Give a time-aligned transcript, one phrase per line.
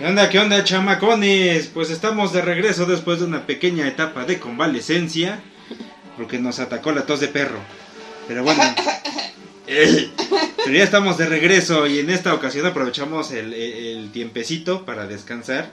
[0.00, 1.66] ¿Qué onda, qué onda, chamacones?
[1.66, 5.42] Pues estamos de regreso después de una pequeña etapa de convalecencia,
[6.16, 7.58] porque nos atacó la tos de perro.
[8.26, 8.62] Pero bueno,
[9.66, 10.08] eh,
[10.56, 15.70] pero ya estamos de regreso y en esta ocasión aprovechamos el, el tiempecito para descansar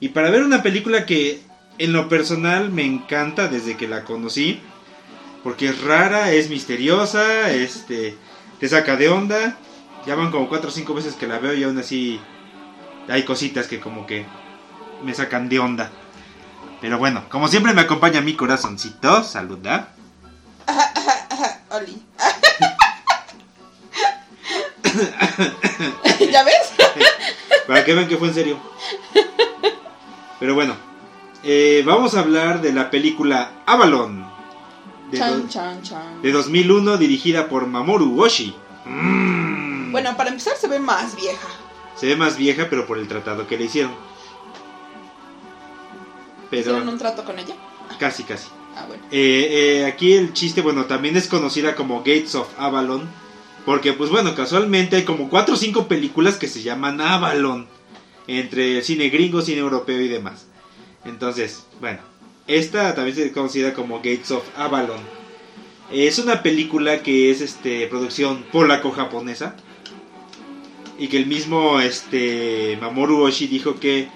[0.00, 1.40] y para ver una película que
[1.78, 4.58] en lo personal me encanta desde que la conocí,
[5.44, 8.16] porque es rara, es misteriosa, este,
[8.58, 9.58] te saca de onda.
[10.08, 12.18] Ya van como cuatro o cinco veces que la veo y aún así
[13.08, 14.26] hay cositas que como que
[15.02, 15.90] me sacan de onda.
[16.80, 19.22] Pero bueno, como siempre me acompaña mi corazoncito.
[19.22, 19.88] Saluda.
[21.70, 22.02] Oli.
[26.32, 26.72] ¿Ya ves?
[27.66, 28.58] Para que vean que fue en serio.
[30.38, 30.74] Pero bueno,
[31.44, 34.28] eh, vamos a hablar de la película Avalon.
[35.10, 36.22] De, Chan, chan, chan.
[36.22, 38.56] de 2001 dirigida por Mamoru Oshii.
[38.84, 39.92] Mm.
[39.92, 41.48] Bueno, para empezar se ve más vieja.
[42.00, 43.92] Se ve más vieja pero por el tratado que le hicieron.
[46.48, 47.54] Pero ¿Hicieron un trato con ella?
[47.98, 48.48] casi casi.
[48.74, 49.02] Ah, bueno.
[49.10, 53.06] Eh, eh, aquí el chiste, bueno, también es conocida como Gates of Avalon.
[53.66, 57.66] Porque, pues bueno, casualmente hay como 4 o 5 películas que se llaman Avalon.
[58.26, 60.46] Entre cine gringo, cine europeo y demás.
[61.04, 61.98] Entonces, bueno,
[62.46, 65.00] esta también se conocida como Gates of Avalon.
[65.92, 69.56] Es una película que es este producción polaco-japonesa.
[71.00, 74.10] Y que el mismo este Mamoru Oshii dijo que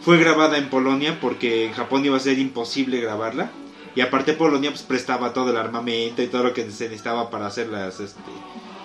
[0.00, 3.50] fue grabada en Polonia porque en Japón iba a ser imposible grabarla.
[3.96, 7.48] Y aparte Polonia pues prestaba todo el armamento y todo lo que se necesitaba para
[7.48, 8.30] hacer las, este,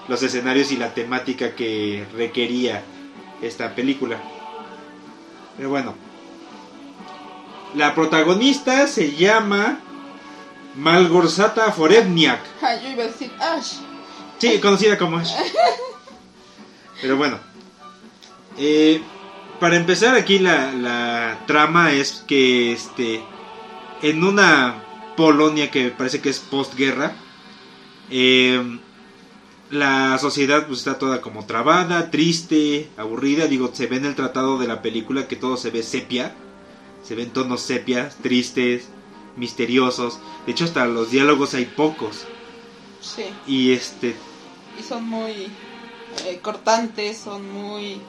[0.08, 2.84] los escenarios y la temática que requería
[3.44, 4.18] esta película.
[5.56, 5.94] Pero bueno.
[7.76, 9.82] La protagonista se llama
[10.76, 12.40] Malgorzata Forevniak.
[12.64, 13.74] Ah, yo iba a decir Ash.
[14.40, 15.32] Sí, conocida como Ash.
[17.06, 17.40] Pero bueno.
[18.58, 19.00] Eh,
[19.60, 23.22] para empezar aquí la, la trama es que este
[24.02, 24.84] en una
[25.16, 27.16] Polonia que parece que es postguerra
[28.10, 28.80] eh,
[29.70, 33.46] la sociedad pues está toda como trabada, triste, aburrida.
[33.46, 36.34] Digo, se ve en el tratado de la película que todo se ve sepia.
[37.04, 38.90] Se ven tonos sepias, tristes,
[39.36, 40.18] misteriosos.
[40.48, 42.26] De hecho, hasta los diálogos hay pocos.
[43.00, 43.26] Sí.
[43.46, 44.16] Y este,
[44.80, 45.52] Y son muy
[46.26, 48.02] eh, cortantes, son muy...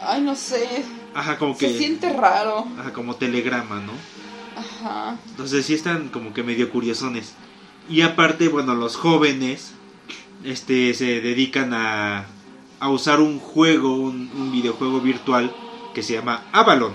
[0.00, 0.84] Ay, no sé.
[1.14, 2.66] ajá, como Se que, siente raro.
[2.78, 3.92] ajá, como telegrama, ¿no?
[4.56, 5.16] Ajá.
[5.30, 7.34] Entonces sí están como que medio curiosones.
[7.88, 9.72] Y aparte, bueno, los jóvenes
[10.44, 12.26] este se dedican a,
[12.80, 15.54] a usar un juego, un, un videojuego virtual
[15.94, 16.92] que se llama Avalon,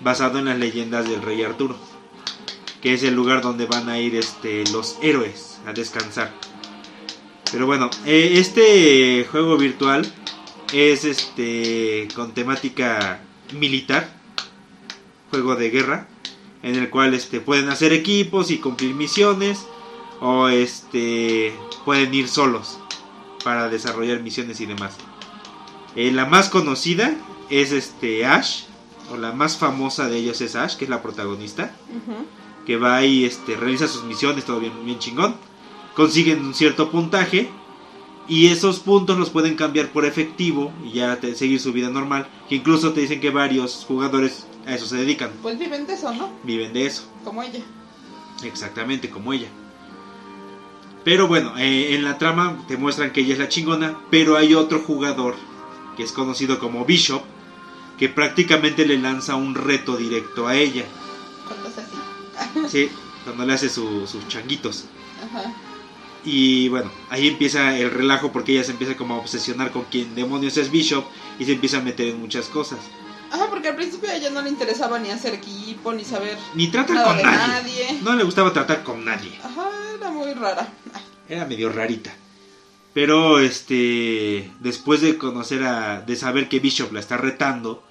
[0.00, 1.76] basado en las leyendas del rey Arturo,
[2.80, 6.32] que es el lugar donde van a ir este los héroes a descansar.
[7.50, 10.10] Pero bueno, eh, este juego virtual
[10.72, 13.20] es este con temática
[13.52, 14.12] militar,
[15.30, 16.08] juego de guerra
[16.62, 19.66] en el cual este pueden hacer equipos y cumplir misiones
[20.20, 21.54] o este
[21.84, 22.78] pueden ir solos
[23.44, 24.96] para desarrollar misiones y demás.
[25.96, 27.14] Eh, la más conocida
[27.50, 28.64] es este Ash
[29.10, 31.72] o la más famosa de ellos es Ash, que es la protagonista,
[32.66, 35.36] que va y este realiza sus misiones todo bien bien chingón.
[35.98, 37.50] Consiguen un cierto puntaje
[38.28, 42.28] y esos puntos los pueden cambiar por efectivo y ya te- seguir su vida normal,
[42.48, 46.14] que incluso te dicen que varios jugadores a eso se dedican, Pues viven de eso,
[46.14, 46.30] ¿no?
[46.44, 47.02] viven de eso.
[47.24, 47.58] Como ella.
[48.44, 49.48] Exactamente, como ella.
[51.04, 54.54] Pero bueno, eh, en la trama te muestran que ella es la chingona, pero hay
[54.54, 55.34] otro jugador
[55.96, 57.22] que es conocido como Bishop,
[57.98, 60.84] que prácticamente le lanza un reto directo a ella.
[61.48, 62.68] Cuando es así.
[62.68, 62.90] Sí,
[63.24, 64.84] cuando le hace su- sus changuitos.
[65.24, 65.52] Ajá.
[66.30, 70.14] Y bueno, ahí empieza el relajo porque ella se empieza como a obsesionar con quién
[70.14, 71.02] demonios es Bishop
[71.38, 72.78] y se empieza a meter en muchas cosas.
[73.30, 76.68] Ajá, porque al principio a ella no le interesaba ni hacer equipo, ni saber Ni
[76.68, 77.48] tratar nada con de nadie.
[77.86, 78.00] nadie.
[78.02, 79.32] No le gustaba tratar con nadie.
[79.42, 80.68] Ajá, era muy rara.
[81.30, 82.14] Era medio rarita.
[82.92, 87.82] Pero este después de conocer a de saber que Bishop la está retando,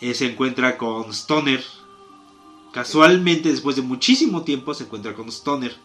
[0.00, 1.62] eh, se encuentra con Stoner.
[2.72, 5.76] Casualmente después de muchísimo tiempo se encuentra con Stoner.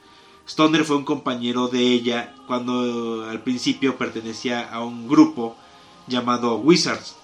[0.47, 5.56] Stoner fue un compañero de ella cuando al principio pertenecía a un grupo
[6.07, 7.15] llamado Wizards,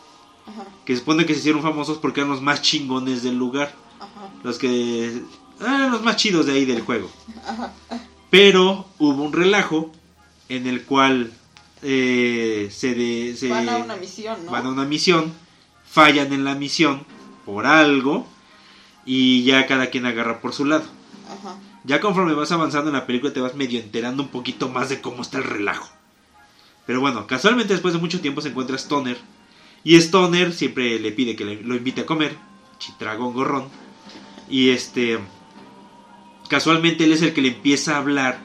[0.48, 3.74] Ajá, que se supone que se hicieron famosos porque eran los más chingones del lugar,
[4.00, 5.22] ajá, los que
[5.60, 7.10] eran los más chidos de ahí del juego.
[7.48, 7.72] ajá.
[8.32, 9.92] Pero hubo un relajo
[10.50, 11.32] en el cual
[11.84, 14.52] eh, se, de- se Van a una misión, ¿no?
[14.52, 15.32] van a una misión,
[15.86, 17.06] fallan en la misión
[17.46, 18.26] por algo
[19.06, 20.86] y ya cada quien agarra por su lado.
[21.30, 21.56] Ajá.
[21.84, 25.02] Ya conforme vas avanzando en la película te vas medio enterando un poquito más de
[25.02, 25.90] cómo está el relajo.
[26.86, 29.18] Pero bueno, casualmente después de mucho tiempo se encuentra Stoner
[29.84, 32.38] Y Stoner siempre le pide que le- lo invite a comer,
[32.78, 33.66] chitragón gorrón.
[34.50, 35.18] Y este,
[36.50, 38.40] casualmente él es el que le empieza a hablar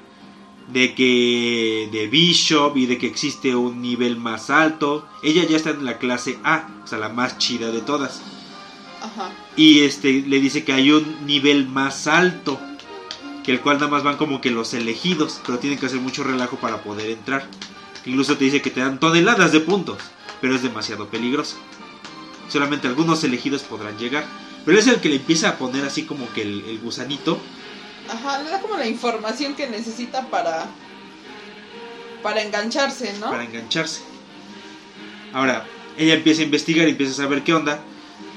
[0.73, 5.07] de que de Bishop y de que existe un nivel más alto.
[5.23, 8.23] Ella ya está en la clase A, o sea, la más chida de todas.
[9.03, 9.31] Ajá.
[9.57, 12.59] Y este le dice que hay un nivel más alto,
[13.47, 16.25] que el cual nada más van como que los elegidos, pero tienen que hacer mucho
[16.25, 17.47] relajo para poder entrar.
[18.05, 19.99] Incluso te dice que te dan toneladas de puntos,
[20.41, 21.57] pero es demasiado peligroso.
[22.49, 24.25] Solamente algunos elegidos podrán llegar.
[24.65, 27.39] Pero es el que le empieza a poner así como que el, el gusanito.
[28.11, 30.67] Ajá, le da como la información que necesita para
[32.25, 33.31] para engancharse, ¿no?
[33.31, 34.01] para engancharse.
[35.33, 35.65] Ahora,
[35.97, 37.79] ella empieza a investigar y empieza a saber qué onda,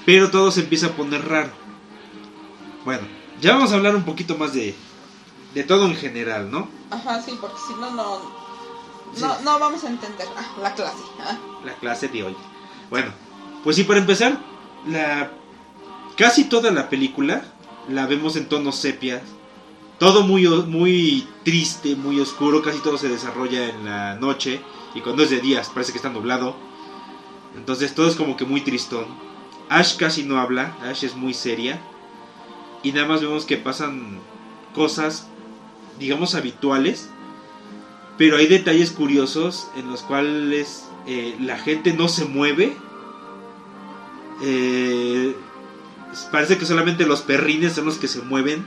[0.05, 1.49] pero todo se empieza a poner raro.
[2.85, 3.07] Bueno,
[3.41, 4.75] ya vamos a hablar un poquito más de,
[5.53, 6.67] de todo en general, ¿no?
[6.91, 8.39] Ajá, sí, porque si no no
[9.13, 9.21] Sí.
[9.23, 11.03] no, no vamos a entender ah, la clase.
[11.21, 11.37] ah.
[11.65, 12.35] La clase de hoy.
[12.91, 13.11] Bueno,
[13.63, 14.39] pues sí, para empezar,
[14.87, 15.31] la
[16.15, 17.43] casi toda la película
[17.87, 19.23] la vemos en tonos sepia.
[19.97, 24.61] Todo muy, muy triste, muy oscuro, casi todo se desarrolla en la noche.
[24.93, 26.55] Y cuando es de días parece que está nublado.
[27.55, 29.07] Entonces todo es como que muy tristón.
[29.69, 31.81] Ash casi no habla, Ash es muy seria.
[32.83, 34.19] Y nada más vemos que pasan
[34.73, 35.27] cosas,
[35.99, 37.09] digamos, habituales.
[38.17, 42.75] Pero hay detalles curiosos en los cuales eh, la gente no se mueve.
[44.43, 45.35] Eh,
[46.31, 48.65] parece que solamente los perrines son los que se mueven.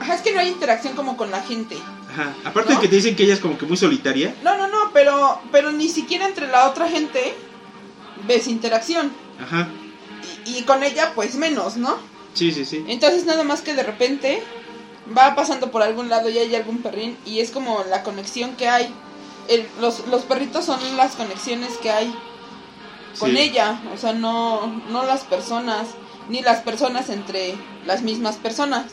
[0.00, 1.76] Ajá, es que no hay interacción como con la gente.
[2.10, 2.34] Ajá.
[2.44, 2.76] Aparte ¿No?
[2.76, 4.34] de que te dicen que ella es como que muy solitaria.
[4.44, 7.34] No, no, no, pero pero ni siquiera entre la otra gente
[8.28, 9.10] ves interacción.
[9.40, 9.68] Ajá.
[10.44, 11.96] Y, y con ella pues menos, ¿no?
[12.34, 12.84] Sí, sí, sí.
[12.88, 14.42] Entonces nada más que de repente
[15.16, 18.68] va pasando por algún lado y hay algún perrín y es como la conexión que
[18.68, 18.92] hay.
[19.48, 22.12] El- los, los perritos son las conexiones que hay
[23.18, 23.38] con Sí.
[23.38, 25.86] ella, o sea, no, no las personas,
[26.28, 27.54] ni las personas entre
[27.86, 28.86] las mismas personas.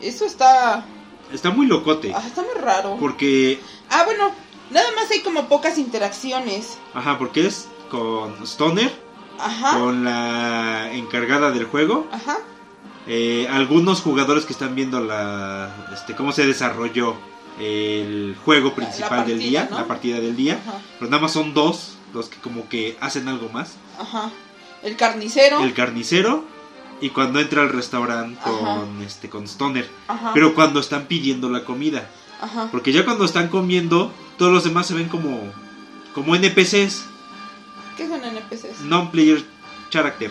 [0.00, 0.84] Eso está,
[1.32, 2.12] Está muy locote.
[2.14, 2.96] ah, está muy raro.
[3.00, 3.60] Porque.
[3.90, 4.30] Ah, bueno,
[4.70, 6.78] nada más hay como pocas interacciones.
[6.94, 8.92] Ajá, porque es con Stoner,
[9.40, 12.06] Ajá, con la encargada del juego.
[12.12, 12.38] ajá,
[13.08, 17.16] eh, algunos jugadores que están viendo la este cómo se desarrolló
[17.58, 19.78] el juego principal del día, ¿no?
[19.78, 20.60] la partida del día.
[20.64, 23.74] ajá, Pero nada más son dos los que como que hacen algo más.
[23.98, 24.30] ajá.
[24.82, 25.60] El carnicero.
[25.64, 26.44] El carnicero
[27.00, 28.76] y cuando entra al restaurante Ajá.
[28.76, 29.88] con este con Stoner.
[30.06, 32.08] Ajá, Pero cuando están pidiendo la comida.
[32.40, 32.68] ajá.
[32.70, 35.52] Porque ya cuando están comiendo, todos los demás se ven como
[36.14, 37.06] como NPCs,
[37.96, 38.82] ¿Qué son NPCs?
[38.82, 39.42] non-player
[39.90, 40.30] character.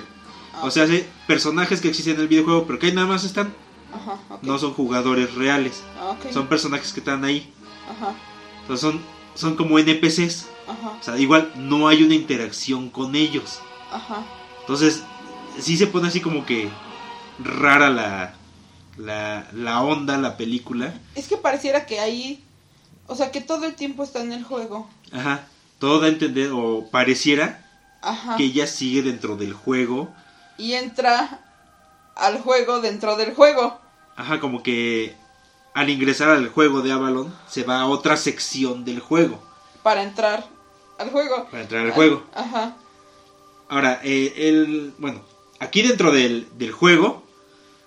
[0.57, 0.86] Ah, O sea,
[1.27, 3.54] personajes que existen en el videojuego, pero que ahí nada más están.
[3.94, 4.19] Ajá.
[4.42, 5.83] No son jugadores reales.
[6.00, 6.15] Ah.
[6.31, 7.51] Son personajes que están ahí.
[7.89, 8.13] Ajá,
[8.62, 9.01] Entonces son,
[9.36, 10.48] son como NPCs.
[10.68, 13.59] ajá, O sea, igual no hay una interacción con ellos.
[13.92, 14.24] ajá.
[14.62, 15.04] Entonces,
[15.59, 16.69] sí se pone así como que
[17.39, 18.33] rara la,
[18.98, 20.94] la, la onda, la película.
[21.15, 22.44] Es que pareciera que ahí,
[23.07, 24.89] o sea, que todo el tiempo está en el juego.
[25.13, 25.45] Ajá.
[25.80, 27.65] Todo da a entender, o pareciera
[28.01, 28.36] Ajá.
[28.36, 30.12] que ella sigue dentro del juego.
[30.57, 31.41] Y entra
[32.15, 33.79] al juego dentro del juego.
[34.15, 35.15] Ajá, como que
[35.73, 39.43] al ingresar al juego de Avalon se va a otra sección del juego.
[39.83, 40.47] Para entrar
[40.97, 41.47] al juego.
[41.51, 42.23] Para entrar al juego.
[42.33, 42.75] Ajá.
[43.69, 45.21] Ahora, eh, el, bueno,
[45.59, 47.23] aquí dentro del, del juego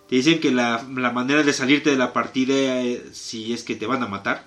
[0.08, 3.76] te dicen que la, la manera de salirte de la partida, eh, si es que
[3.76, 4.44] te van a matar,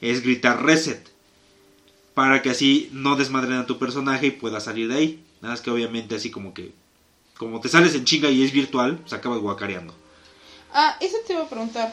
[0.00, 1.10] es gritar reset.
[2.14, 5.24] Para que así no desmadren a tu personaje y puedas salir de ahí.
[5.40, 6.72] Nada más que obviamente así como que,
[7.38, 9.94] como te sales en chinga y es virtual, pues acabas guacareando.
[10.72, 11.92] Ah, eso te iba a preguntar.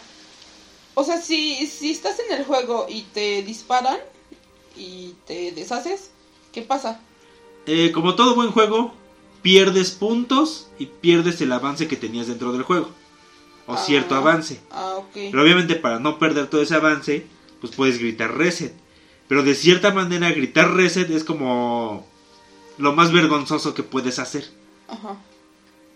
[0.94, 3.98] O sea, si, si estás en el juego y te disparan
[4.76, 6.12] y te deshaces,
[6.52, 7.00] ¿qué pasa?
[7.66, 8.94] Eh, como todo buen juego,
[9.42, 12.90] pierdes puntos y pierdes el avance que tenías dentro del juego.
[13.68, 13.78] O Ah.
[13.78, 14.60] cierto avance.
[14.72, 15.12] Ah, ok.
[15.14, 17.26] Pero obviamente para no perder todo ese avance,
[17.62, 18.74] pues puedes gritar reset.
[19.28, 22.06] Pero de cierta manera gritar reset es como
[22.78, 24.50] lo más vergonzoso que puedes hacer.
[24.92, 25.18] Ajá.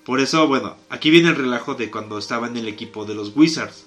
[0.05, 3.35] Por eso, bueno, aquí viene el relajo de cuando estaba en el equipo de los
[3.35, 3.85] Wizards.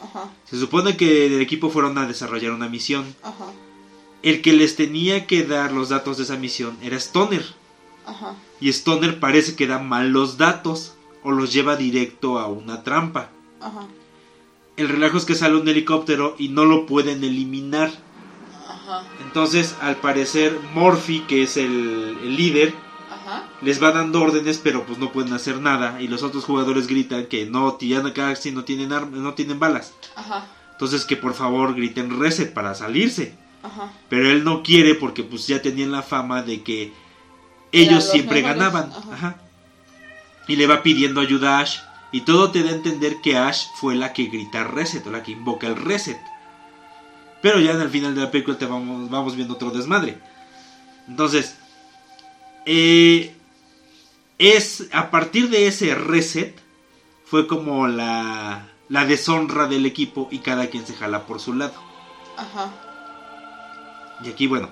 [0.00, 0.30] Ajá.
[0.46, 3.14] Se supone que del equipo fueron a desarrollar una misión.
[3.22, 3.46] Ajá.
[4.22, 7.44] El que les tenía que dar los datos de esa misión era Stoner.
[8.06, 8.34] Ajá.
[8.60, 13.30] Y Stoner parece que da mal los datos o los lleva directo a una trampa.
[13.60, 13.86] Ajá.
[14.78, 17.92] El relajo es que sale un helicóptero y no lo pueden eliminar.
[18.66, 19.04] Ajá.
[19.22, 22.74] Entonces, al parecer, Morphy, que es el, el líder,
[23.30, 23.48] Ajá.
[23.62, 26.00] les va dando órdenes, pero pues no pueden hacer nada.
[26.02, 29.92] Y los otros jugadores gritan que no, ya casi no tienen, no tienen balas.
[30.16, 30.46] Ajá.
[30.72, 33.34] Entonces, que por favor griten reset para salirse.
[33.62, 33.92] Ajá.
[34.08, 36.92] Pero él no quiere porque pues ya tenían la fama de que
[37.72, 38.90] ellos los siempre mejores, ganaban.
[38.90, 39.12] ajá.
[39.12, 39.36] Ajá.
[40.48, 41.78] Y le va pidiendo ayuda a Ash.
[42.12, 45.22] Y todo te da a entender que Ash fue la que grita reset o la
[45.22, 46.18] que invoca el reset.
[47.42, 50.18] Pero ya en el final de la película te vamos, vamos viendo otro desmadre.
[51.06, 51.56] Entonces,
[52.66, 53.34] eh,
[54.38, 56.58] es a partir de ese reset
[57.24, 61.74] fue como la, la deshonra del equipo y cada quien se jala por su lado.
[62.36, 62.70] Ajá.
[64.24, 64.68] Y aquí, bueno,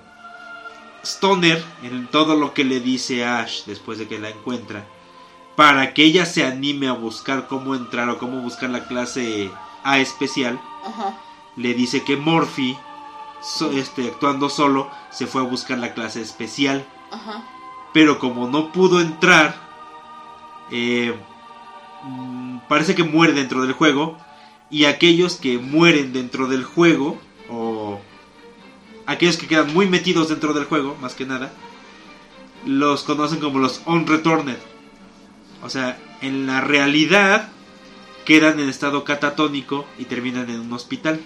[1.05, 4.85] Stoner, en todo lo que le dice a Ash después de que la encuentra,
[5.57, 9.51] para que ella se anime a buscar cómo entrar o cómo buscar la clase
[9.85, 11.17] A especial, Ajá.
[11.57, 12.77] le dice que Morphy,
[13.43, 16.85] so- este, actuando solo, se fue a buscar la clase especial.
[17.11, 17.43] Ajá.
[17.93, 19.55] Pero como no pudo entrar,
[20.71, 21.15] eh,
[22.05, 24.19] mm, parece que muere dentro del juego.
[24.71, 27.19] Y aquellos que mueren dentro del juego,
[27.49, 28.01] o
[29.07, 31.53] aquellos que quedan muy metidos dentro del juego, más que nada,
[32.67, 34.59] los conocen como los unreturned.
[35.63, 37.49] O sea, en la realidad
[38.25, 41.21] quedan en estado catatónico y terminan en un hospital.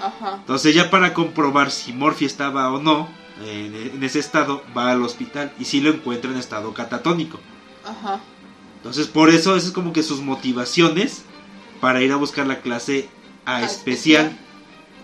[0.00, 0.36] Ajá.
[0.36, 3.08] Entonces ya para comprobar si Morphy estaba o no
[3.42, 7.40] en, ese estado, va al hospital y si lo encuentra en estado catatónico.
[7.84, 8.20] Ajá.
[8.76, 11.24] Entonces por eso esas es como que sus motivaciones
[11.80, 13.08] para ir a buscar la clase
[13.44, 14.38] A A especial.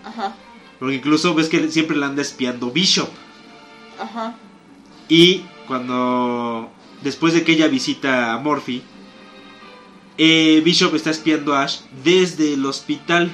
[0.05, 0.35] Ajá.
[0.79, 3.09] Porque incluso ves que siempre la anda espiando Bishop.
[3.99, 4.35] Ajá.
[5.09, 6.71] Y cuando
[7.03, 8.81] después de que ella visita a Morphy,
[10.17, 13.31] eh, Bishop está espiando a Ash desde el hospital.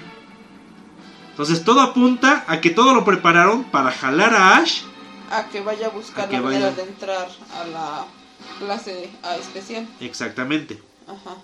[1.37, 4.81] Entonces todo apunta a que todo lo prepararon para jalar a Ash
[5.29, 8.05] A que vaya a buscar A la manera de entrar a la
[8.57, 9.87] clase A especial.
[9.99, 10.79] Exactamente.
[11.07, 11.37] Ajá.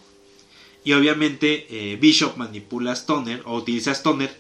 [0.84, 4.36] Y obviamente eh, Bishop manipula a Stoner o utiliza a Stoner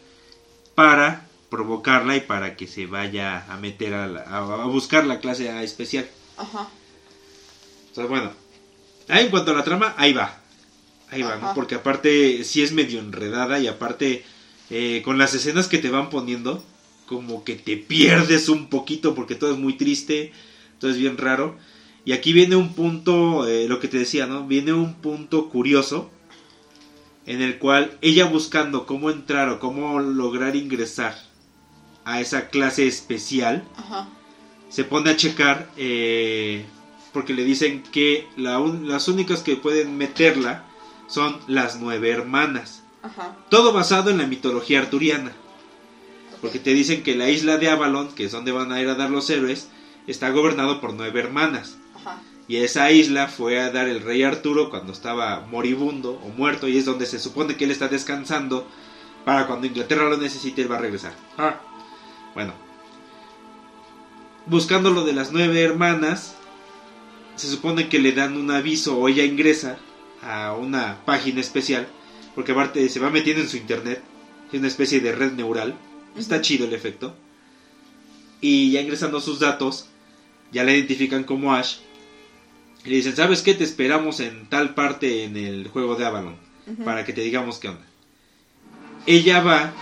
[0.74, 5.52] para provocarla y para que se vaya a meter a, la- a- buscar la clase
[5.52, 6.08] A especial.
[6.38, 6.68] Ajá.
[7.90, 8.32] Entonces, bueno,
[9.08, 10.36] ahí en cuanto a la trama, ahí va.
[11.12, 11.54] Ahí va, ¿no?
[11.54, 14.26] Porque aparte sí es medio enredada y aparte
[14.70, 16.64] eh, con las escenas que te van poniendo,
[17.08, 20.32] como que te pierdes un poquito porque todo es muy triste,
[20.80, 21.56] todo es bien raro.
[22.06, 24.46] Y aquí viene un punto, eh, lo que te decía, ¿no?
[24.46, 26.10] Viene un punto curioso
[27.26, 31.18] en el cual ella buscando cómo entrar o cómo lograr ingresar
[32.04, 34.10] a esa clase especial, Ajá.
[34.70, 36.66] se pone a checar eh,
[37.14, 40.66] porque le dicen que la un- las únicas que pueden meterla
[41.08, 42.83] son las nueve hermanas.
[43.04, 43.36] Ajá.
[43.50, 45.34] Todo basado en la mitología arturiana.
[46.42, 48.96] Porque te dicen que la isla de Avalon, que es donde van a ir a
[48.96, 49.70] dar los héroes,
[50.08, 51.78] está gobernado por nueve hermanas.
[51.96, 52.22] Ajá.
[52.48, 56.68] Y esa isla fue a dar el rey Arturo cuando estaba moribundo o muerto.
[56.68, 58.68] Y es donde se supone que él está descansando.
[59.24, 61.14] Para cuando Inglaterra lo necesite, él va a regresar.
[61.38, 61.60] Ah.
[62.34, 62.54] Bueno.
[64.46, 66.36] Buscando lo de las nueve hermanas.
[67.36, 69.78] Se supone que le dan un aviso o ella ingresa
[70.22, 71.88] a una página especial.
[72.36, 74.02] Porque aparte se va metiendo en su internet.
[74.52, 75.76] Es una especie de red neural.
[76.18, 77.16] Está chido el efecto.
[78.42, 79.88] Y ya ingresando sus datos,
[80.52, 81.78] ya la identifican como Ash.
[82.86, 83.54] Y le dicen, ¿sabes qué?
[83.54, 86.36] Te esperamos en tal parte en el juego de Avalon.
[86.86, 87.86] Para que te digamos qué onda.
[89.06, 89.74] Ella va.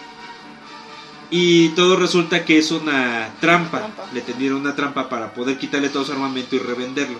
[1.29, 3.79] Y todo resulta que es una trampa.
[3.79, 4.09] Trampa.
[4.13, 7.19] Le tendieron una trampa para poder quitarle todo su armamento y revenderlo.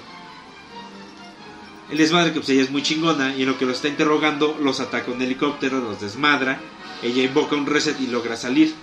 [1.92, 4.58] El desmadre que pues ella es muy chingona y en lo que lo está interrogando
[4.62, 6.60] los ataca un helicóptero, los desmadra.
[7.04, 8.74] Ella invoca un reset y logra salir.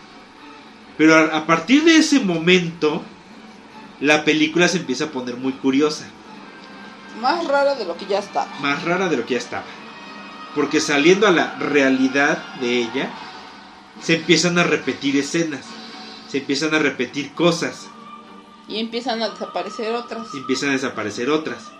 [0.98, 3.02] Pero a, a partir de ese momento,
[4.00, 6.06] la película se empieza a poner muy curiosa.
[7.22, 8.46] Más raro de lo que ya está.
[8.60, 9.64] Más rara de lo que ya estaba.
[10.54, 13.10] Porque saliendo a la realidad de ella,
[14.02, 15.64] se empiezan a repetir escenas.
[16.28, 17.88] Se empiezan a repetir cosas.
[18.68, 20.26] Y empiezan a desaparecer otras.
[20.34, 21.72] Y empiezan a desaparecer otras.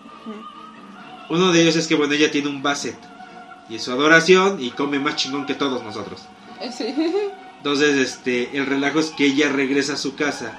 [1.31, 2.97] Uno de ellos es que, bueno, ella tiene un Basset.
[3.69, 6.23] Y es su adoración y come más chingón que todos nosotros.
[6.77, 6.95] Sí.
[7.59, 10.59] Entonces, este, el relajo es que ella regresa a su casa.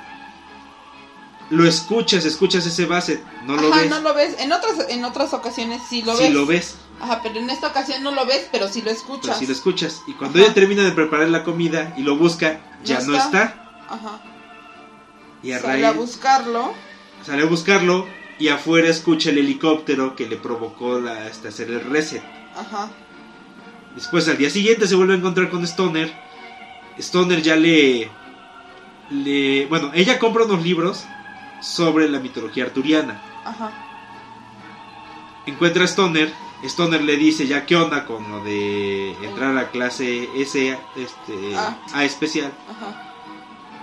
[1.49, 3.21] Lo escuchas, escuchas ese Basset.
[3.45, 3.89] No lo Ajá, ves.
[3.89, 4.35] no lo ves.
[4.39, 6.33] En otras, en otras ocasiones sí lo sí ves.
[6.33, 6.75] lo ves.
[7.01, 9.39] Ajá, pero en esta ocasión no lo ves, pero sí lo Pero escuchas.
[9.39, 10.01] sí lo escuchas.
[10.07, 10.45] Y cuando Ajá.
[10.45, 13.43] ella termina de preparar la comida y lo busca, ya no No está.
[13.43, 13.71] está.
[13.89, 14.21] Ajá.
[15.41, 16.73] Y a Sale raíz a buscarlo.
[17.25, 18.05] sale a buscarlo
[18.39, 22.23] y afuera escucha el helicóptero que le provocó la, este, hacer el reset.
[22.55, 22.89] Ajá.
[23.95, 26.11] Después al día siguiente se vuelve a encontrar con Stoner.
[26.97, 28.09] Stoner ya le,
[29.09, 29.65] le...
[29.65, 31.03] Bueno, ella compra unos libros
[31.61, 33.21] sobre la mitología arturiana.
[33.45, 33.71] Ajá.
[35.45, 36.31] Encuentra a Stoner.
[36.63, 41.55] Stoner le dice ya qué onda con lo de entrar a la clase S, este,
[41.55, 41.77] Ah.
[41.93, 42.51] A especial.
[42.69, 43.13] Ajá.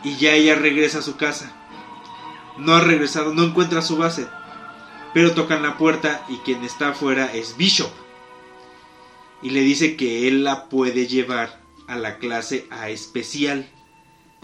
[0.03, 1.53] Y ya ella regresa a su casa.
[2.59, 4.29] No ha regresado, no encuentra su base.
[5.17, 7.91] Pero tocan la puerta y quien está afuera es Bishop.
[9.41, 13.67] Y le dice que él la puede llevar a la clase A especial,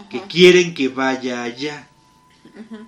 [0.09, 1.89] que quieren que vaya allá,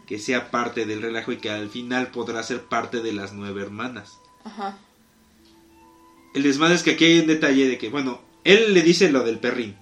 [0.08, 3.62] que sea parte del relajo y que al final podrá ser parte de las nueve
[3.62, 4.18] hermanas.
[4.44, 4.80] Ajá.
[6.34, 9.24] El desmadre es que aquí hay un detalle de que, bueno, él le dice lo
[9.24, 9.76] del perrín,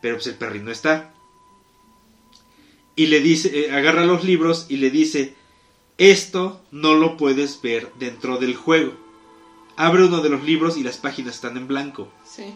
[0.00, 1.12] pero pues el perrín no está.
[2.96, 5.36] Y le dice, eh, agarra los libros y le dice,
[5.98, 8.92] esto no lo puedes ver dentro del juego.
[9.76, 12.08] Abre uno de los libros y las páginas están en blanco.
[12.24, 12.54] Sí.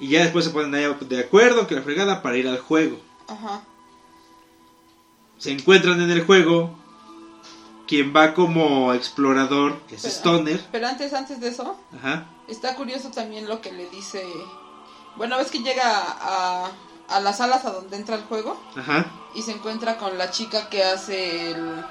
[0.00, 2.98] Y ya después se ponen ahí de acuerdo que la fregada para ir al juego.
[3.26, 3.62] Ajá.
[5.38, 6.76] Se encuentran en el juego.
[7.86, 10.66] Quien va como explorador es Pero- Stoner.
[10.70, 12.26] Pero antes, antes de eso, Ajá.
[12.46, 14.22] está curioso también lo que le dice.
[15.16, 16.70] Bueno, ves que llega a,
[17.08, 19.06] a las salas a donde entra el juego Ajá.
[19.34, 21.82] y se encuentra con la chica que hace el.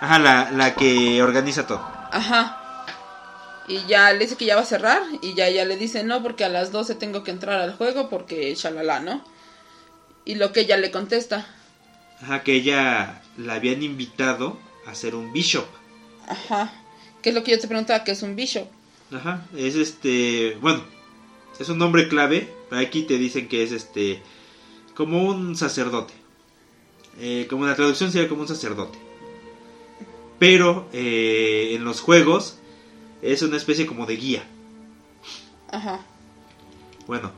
[0.00, 1.80] Ajá, la, la que organiza todo.
[2.12, 2.54] Ajá.
[3.66, 6.22] Y ya le dice que ya va a cerrar y ya ella le dice no
[6.22, 9.22] porque a las 12 tengo que entrar al juego porque shalala, ¿no?
[10.24, 11.46] Y lo que ella le contesta,
[12.22, 15.66] Ajá, que ella la habían invitado a ser un bishop.
[16.26, 16.72] ajá,
[17.22, 18.66] que es lo que yo te preguntaba, que es un bishop.
[19.12, 20.82] Ajá, es este, bueno,
[21.58, 24.22] es un nombre clave, pero aquí te dicen que es este,
[24.94, 26.14] como un sacerdote.
[27.18, 28.98] Eh, como la traducción sería como un sacerdote.
[30.38, 32.58] Pero eh, en los juegos
[33.22, 34.44] es una especie como de guía.
[35.70, 36.00] Ajá,
[37.06, 37.30] Bueno,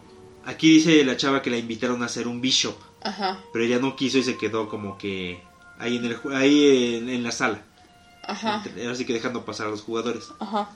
[0.45, 3.97] aquí dice la chava que la invitaron a ser un bishop, ajá, pero ella no
[3.97, 5.43] quiso y se quedó como que
[5.79, 7.63] ahí en, el, ahí en, en la sala.
[8.23, 10.29] ajá, Así que dejando pasar a los jugadores.
[10.39, 10.69] ajá,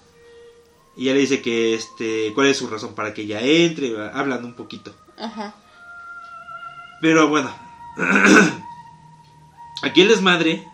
[0.96, 4.44] Y ella le dice que este, cuál es su razón para que ella entre, hablan
[4.44, 4.94] un poquito.
[5.18, 5.54] ajá,
[7.00, 7.54] Pero bueno,
[9.82, 10.66] aquí el desmadre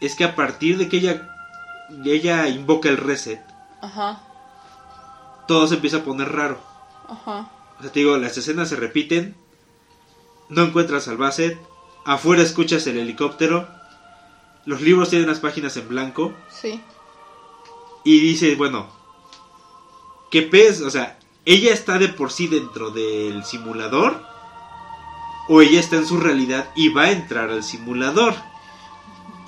[0.00, 1.28] es que a partir de que ella,
[2.04, 3.40] ella invoca el reset,
[3.80, 4.20] ajá,
[5.46, 6.60] todo se empieza a poner raro.
[7.08, 9.34] ajá, O sea, te digo, las escenas se repiten,
[10.48, 11.58] no encuentras al Basset,
[12.04, 13.68] afuera escuchas el helicóptero,
[14.66, 16.80] los libros tienen las páginas en blanco, sí,
[18.04, 18.86] y dices, bueno,
[20.30, 20.80] ¿qué pez?
[20.80, 24.24] O sea, ¿ella está de por sí dentro del simulador?
[25.48, 28.34] ¿O ella está en su realidad y va a entrar al simulador?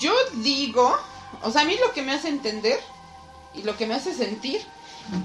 [0.02, 0.98] Yo digo,
[1.42, 2.78] o sea, a mí lo que me hace entender
[3.54, 4.60] y lo que me hace sentir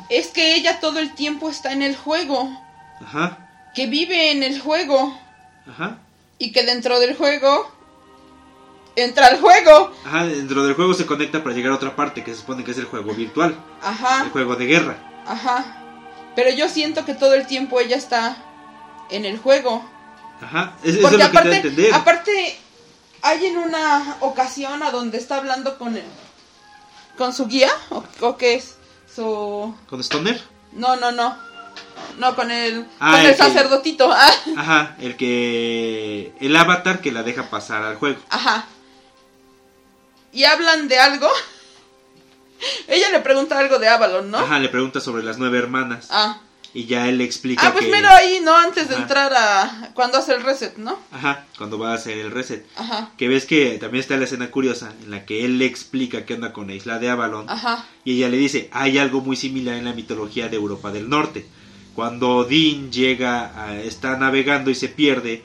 [0.10, 2.50] es que ella todo el tiempo está en el juego,
[3.04, 5.18] Ajá, que vive en el juego
[5.70, 5.98] ajá,
[6.40, 7.72] y que dentro del juego
[8.96, 9.92] entra al juego.
[10.06, 12.72] ajá, dentro del juego se conecta para llegar a otra parte que se supone que
[12.72, 14.98] es el juego virtual, el Ajá, juego de guerra.
[15.26, 15.84] ajá.
[16.36, 18.38] Pero yo siento que todo el tiempo ella está
[19.10, 19.84] en el juego.
[20.42, 21.94] Ajá, es- eso es Porque lo que te a entender.
[21.96, 22.60] aparte,
[23.22, 26.04] hay en una ocasión a donde está hablando con el,
[27.18, 28.76] con su guía, o, o qué es,
[29.14, 29.76] su...
[29.90, 30.42] ¿Con Stoner?
[30.74, 31.38] No, no, no.
[32.20, 34.12] No, con el, Ah, con el sacerdotito.
[34.14, 36.34] Ah, Ajá, el que...
[36.40, 38.20] El avatar que la deja pasar al juego.
[38.30, 38.66] Ajá.
[40.32, 41.30] Y hablan de algo.
[42.88, 44.40] Ella le pregunta algo de Avalon, ¿no?
[44.40, 46.08] Ajá, le pregunta sobre las nueve hermanas.
[46.10, 46.40] Ah.
[46.78, 47.92] Y ya él le explica Ah, pues que...
[47.92, 48.56] mero ahí, ¿no?
[48.56, 49.02] Antes de Ajá.
[49.02, 49.90] entrar a...
[49.96, 51.00] Cuando hace el reset, ¿no?
[51.12, 52.68] Ajá, cuando va a hacer el reset.
[52.76, 53.10] Ajá.
[53.18, 56.36] Que ves que también está la escena curiosa en la que él le explica qué
[56.36, 57.50] onda con la isla de Avalon.
[57.50, 57.84] Ajá.
[58.06, 61.48] Y ella le dice, hay algo muy similar en la mitología de Europa del Norte.
[61.96, 65.42] Cuando Odín llega, a- está navegando y se pierde,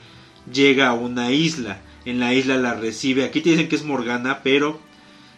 [0.53, 1.81] llega a una isla.
[2.05, 4.79] En la isla la recibe, aquí te dicen que es Morgana, pero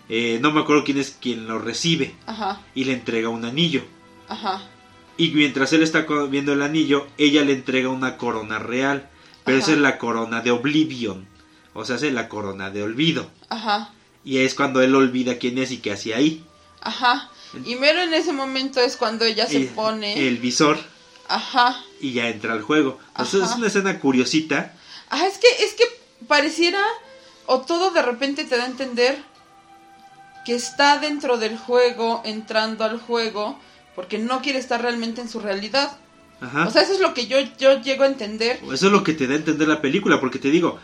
[0.09, 2.15] eh, no me acuerdo quién es quien lo recibe.
[2.25, 2.59] Ajá.
[2.73, 3.85] Y le entrega un anillo.
[4.27, 4.61] Ajá.
[5.17, 9.09] Y mientras él está viendo el anillo, ella le entrega una corona real.
[9.43, 9.65] Pero Ajá.
[9.65, 11.27] esa es la corona de Oblivion.
[11.73, 13.29] O sea, es la corona de olvido.
[13.49, 13.91] Ajá.
[14.23, 16.43] Y es cuando él olvida quién es y qué hacía ahí.
[16.81, 17.29] Ajá.
[17.65, 20.27] Y mero en ese momento es cuando ella se el, pone...
[20.27, 20.77] el visor
[21.27, 21.81] Ajá.
[22.01, 22.99] y ya entra al juego.
[23.09, 23.51] Entonces Ajá.
[23.51, 24.73] es una escena curiosita.
[25.09, 25.83] Ajá, es que, es que
[26.27, 26.81] pareciera...
[27.45, 29.21] O todo de repente te da a entender
[30.45, 33.59] que está dentro del juego, entrando al juego,
[33.95, 35.97] porque no quiere estar realmente en su realidad.
[36.41, 36.67] Ajá.
[36.67, 38.59] O sea, eso es lo que yo, yo llego a entender.
[38.71, 40.77] Eso es lo que te da a entender la película, porque te digo,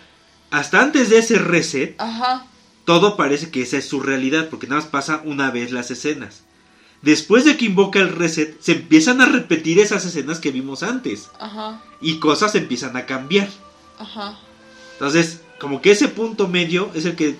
[0.49, 2.45] hasta antes de ese reset, Ajá,
[2.85, 6.43] todo parece que esa es su realidad, porque nada más pasa una vez las escenas.
[7.01, 11.29] Después de que invoca el reset, se empiezan a repetir esas escenas que vimos antes.
[11.39, 13.49] ajá, Y cosas empiezan a cambiar.
[13.99, 14.37] ajá.
[14.93, 17.35] Entonces, como que ese punto medio es el que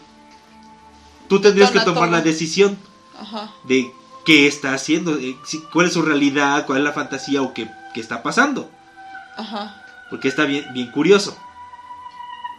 [1.30, 2.76] tú tendrías que tomar la decisión
[3.20, 3.92] Ajá, de
[4.26, 5.38] qué está haciendo, eh,
[5.72, 8.70] cuál es su realidad, cuál es la fantasía o qué, qué está pasando.
[9.38, 9.78] ajá.
[10.10, 11.38] Porque está bien, bien curioso.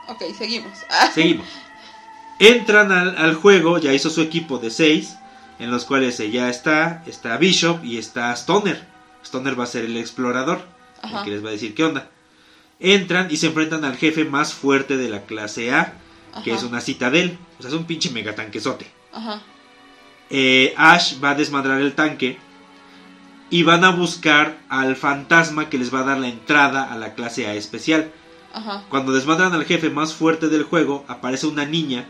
[0.09, 0.73] Ok, seguimos.
[0.91, 1.47] Ah, Seguimos.
[2.39, 5.17] Entran al, al juego, ya hizo su equipo de 6,
[5.59, 8.89] en los cuales ya está, está Bishop y está Stoner.
[9.23, 10.67] Stoner va a ser el explorador,
[11.03, 11.25] el Ajá.
[11.25, 12.09] que les va a decir qué onda.
[12.81, 15.93] Entran y se enfrentan al jefe más fuerte de la clase A,
[16.43, 17.39] que es una citadel.
[17.59, 18.91] O sea, es un pinche megatanquesote.
[19.13, 19.41] Ajá.
[20.35, 22.39] Eh, Ash va a desmadrar el tanque
[23.51, 27.15] y van a buscar al fantasma que les va a dar la entrada a la
[27.15, 28.11] clase A especial.
[28.55, 28.83] Ajá.
[28.89, 32.07] Cuando desmadran al jefe más fuerte del juego, aparece una niña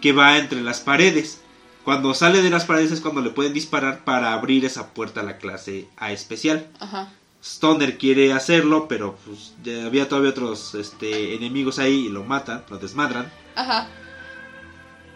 [0.00, 1.42] que va entre las paredes.
[1.84, 5.24] Cuando sale de las paredes es cuando le pueden disparar para abrir esa puerta a
[5.24, 6.66] la clase A especial.
[6.80, 7.12] Ajá.
[7.44, 12.78] Stoner quiere hacerlo, pero pues, había todavía otros este, enemigos ahí y lo matan, lo
[12.78, 13.30] desmadran.
[13.56, 13.88] Ajá.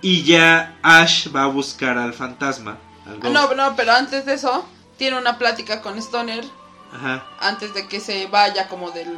[0.02, 2.76] Y ya Ash va a buscar al fantasma.
[3.06, 4.66] al Ah, no, no, pero antes de eso,
[4.98, 6.44] tiene una plática con Stoner
[6.92, 9.16] Ajá, antes de que se vaya como del,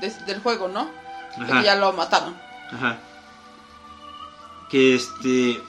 [0.00, 0.90] de- del juego, ¿no?
[1.38, 1.58] De ajá.
[1.60, 2.36] que ya lo mataron.
[2.72, 2.98] Ajá.
[4.68, 5.60] Que este.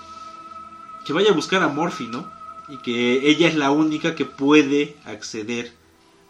[1.05, 2.29] Que vaya a buscar a Morphy, ¿no?
[2.67, 5.73] Y que ella es la única que puede acceder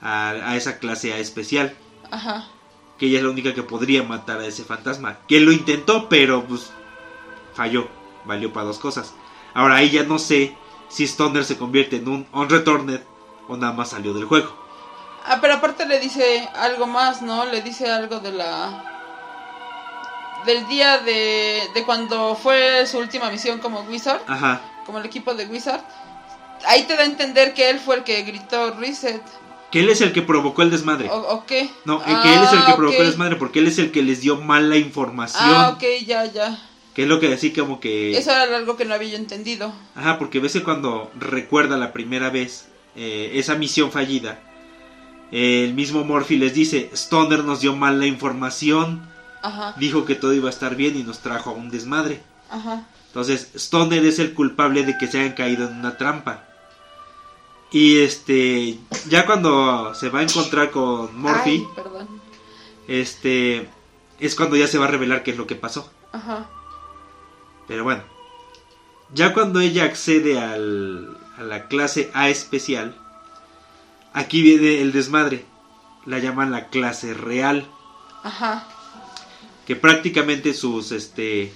[0.01, 1.75] a, a esa clase A especial.
[2.09, 2.45] Ajá.
[2.97, 5.17] Que ella es la única que podría matar a ese fantasma.
[5.27, 6.71] Que lo intentó, pero pues.
[7.53, 7.89] Falló.
[8.25, 9.13] Valió para dos cosas.
[9.53, 10.55] Ahora ahí ya no sé
[10.89, 13.01] si Stoner se convierte en un Unreturned
[13.47, 14.55] o nada más salió del juego.
[15.25, 17.45] Ah, pero aparte le dice algo más, ¿no?
[17.45, 18.87] Le dice algo de la...
[20.45, 24.59] Del día de, de cuando fue su última misión como Wizard, Ajá.
[24.87, 25.81] como el equipo de Wizard.
[26.65, 29.21] Ahí te da a entender que él fue el que gritó Reset.
[29.71, 31.09] Que él es el que provocó el desmadre.
[31.11, 31.69] ¿O, o qué?
[31.85, 33.91] No, eh, que él es el que Ah, provocó el desmadre porque él es el
[33.91, 35.43] que les dio mala información.
[35.43, 36.57] Ah, ok, ya, ya.
[37.01, 38.15] Que es lo que decía como que...
[38.15, 39.73] Eso era algo que no había yo entendido.
[39.95, 44.39] Ajá, porque ves que cuando recuerda la primera vez eh, esa misión fallida,
[45.31, 49.01] eh, el mismo Morphy les dice, Stoner nos dio mala información,
[49.41, 52.21] Ajá, dijo que todo iba a estar bien y nos trajo a un desmadre.
[52.51, 52.85] ajá.
[53.07, 56.43] Entonces, Stoner es el culpable de que se hayan caído en una trampa.
[57.71, 58.77] Y este,
[59.09, 62.07] ya cuando se va a encontrar con Morphy, Ay, perdón.
[62.87, 63.67] este,
[64.19, 65.91] es cuando ya se va a revelar qué es lo que pasó.
[66.11, 66.47] Ajá,
[67.71, 68.03] Pero bueno,
[69.13, 72.97] ya cuando ella accede al, a la clase A especial,
[74.11, 75.45] aquí viene el desmadre.
[76.05, 77.65] La llaman la clase real,
[78.23, 78.67] ajá,
[79.65, 81.53] que prácticamente sus este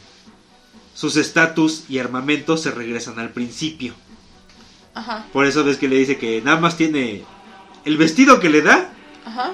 [0.94, 3.94] sus estatus y armamentos se regresan al principio.
[4.94, 7.26] ajá, Por eso ves que le dice que nada más tiene
[7.84, 8.90] el vestido que le da,
[9.26, 9.54] ajá,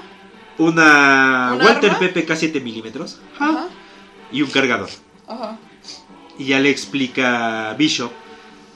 [0.58, 1.98] una ¿Un Walter arma?
[1.98, 3.68] PPK 7 milímetros ajá,
[4.30, 4.90] y un cargador.
[5.26, 5.58] ajá.
[6.38, 8.12] Y ya le explica a Bishop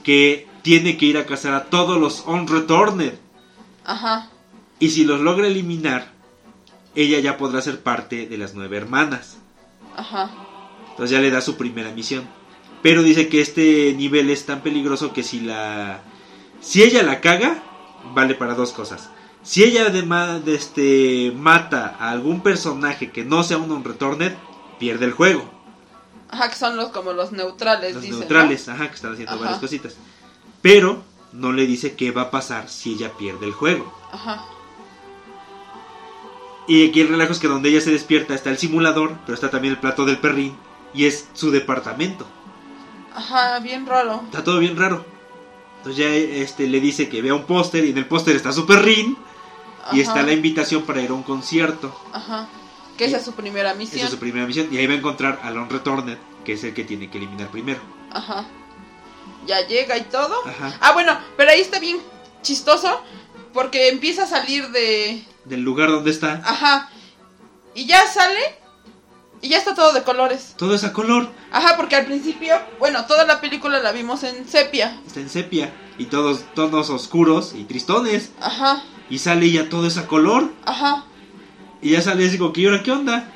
[0.03, 3.13] que tiene que ir a cazar a todos los Unreturned
[3.85, 4.29] Ajá,
[4.79, 6.17] y si los logra eliminar
[6.97, 9.37] ella ya podrá ser parte de las nueve hermanas.
[9.95, 10.31] Ajá,
[10.89, 12.27] entonces ya le da su primera misión.
[12.81, 16.01] Pero dice que este nivel es tan peligroso que si la
[16.59, 17.63] si ella la caga
[18.15, 19.11] vale para dos cosas.
[19.43, 24.33] Si ella además de este mata a algún personaje que no sea un Unreturned
[24.79, 25.56] pierde el juego
[26.29, 28.25] ajá, que son los como los neutrales, los dicen, ¿no?
[28.25, 29.41] neutrales, ajá, que están haciendo Ajá.
[29.43, 29.95] varias cositas.
[30.61, 33.93] Pero no le dice qué va a pasar si ella pierde el juego.
[34.11, 34.43] Ajá,
[36.67, 39.49] Y aquí el relajo es que donde ella se despierta está el simulador, pero está
[39.49, 40.55] también el plato del perrín
[40.93, 42.25] y es su departamento.
[43.15, 44.21] ajá, bien raro.
[44.25, 45.05] Está todo bien raro.
[45.77, 48.65] Entonces ya este le dice que vea un póster y en el póster está su
[48.65, 49.17] perrín
[49.93, 51.95] y Ajá, está la invitación para ir a un concierto.
[52.11, 52.47] Ajá,
[52.97, 53.97] que esa es su primera misión.
[53.97, 56.63] Esa es su primera misión y ahí va a encontrar a Lon Returned, que es
[56.63, 57.79] el que tiene que eliminar primero.
[58.11, 58.45] Ajá.
[59.45, 60.35] Ya llega y todo.
[60.45, 60.77] Ajá.
[60.81, 61.97] Ah, bueno, pero ahí está bien
[62.41, 63.01] chistoso
[63.53, 65.23] porque empieza a salir de...
[65.45, 66.89] Del lugar donde está, Ajá.
[67.73, 68.39] Y ya sale
[69.41, 70.55] y ya está todo de colores.
[70.57, 71.29] todo es a color.
[71.51, 74.99] Ajá, porque al principio, bueno, toda la película la vimos en sepia.
[75.05, 80.05] está en sepia y todos tonos oscuros y tristones Ajá, y sale ya todo ese
[80.05, 81.05] color ajá,
[81.81, 83.31] y ya sale así como que "¿Y ahora qué onda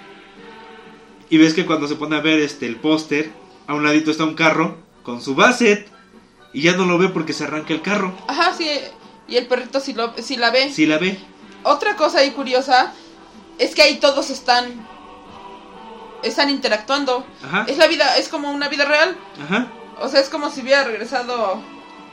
[1.29, 3.31] y ves que cuando se pone a ver este el póster
[3.67, 5.87] a un ladito está un carro con su basset
[6.53, 8.69] y ya no lo ve porque se arranca el carro ajá, sí.
[9.27, 10.71] Y el perrito sí, lo, sí la ve.
[10.73, 11.17] si la ve
[11.63, 12.91] Otra cosa ahí curiosa
[13.57, 14.65] es que ahí todos están...
[16.23, 17.25] Están interactuando.
[17.43, 19.15] ajá Es la vida, es como una vida real.
[19.43, 19.67] ajá
[20.01, 21.61] O sea, es como si hubiera regresado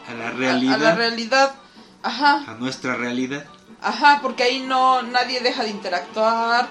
[0.09, 1.55] a la a- realidad a la realidad.
[2.03, 2.45] Ajá.
[2.47, 3.45] a nuestra realidad
[3.81, 6.69] Ajá, porque ahí no nadie deja de interactuar,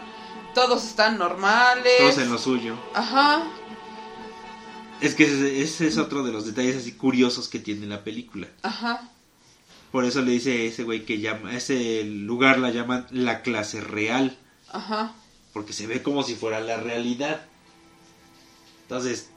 [0.54, 1.98] todos están normales.
[2.00, 3.44] todos en lo suyo Ajá,
[5.00, 8.48] es que ese, ese es otro de los detalles así curiosos que tiene la película
[8.64, 9.10] ajá,
[9.92, 14.38] por eso le dice ese güey que llama ese lugar la llaman la clase real
[14.72, 15.14] ajá,
[15.54, 17.42] porque se ve como si fuera la realidad.
[18.84, 19.30] Entonces,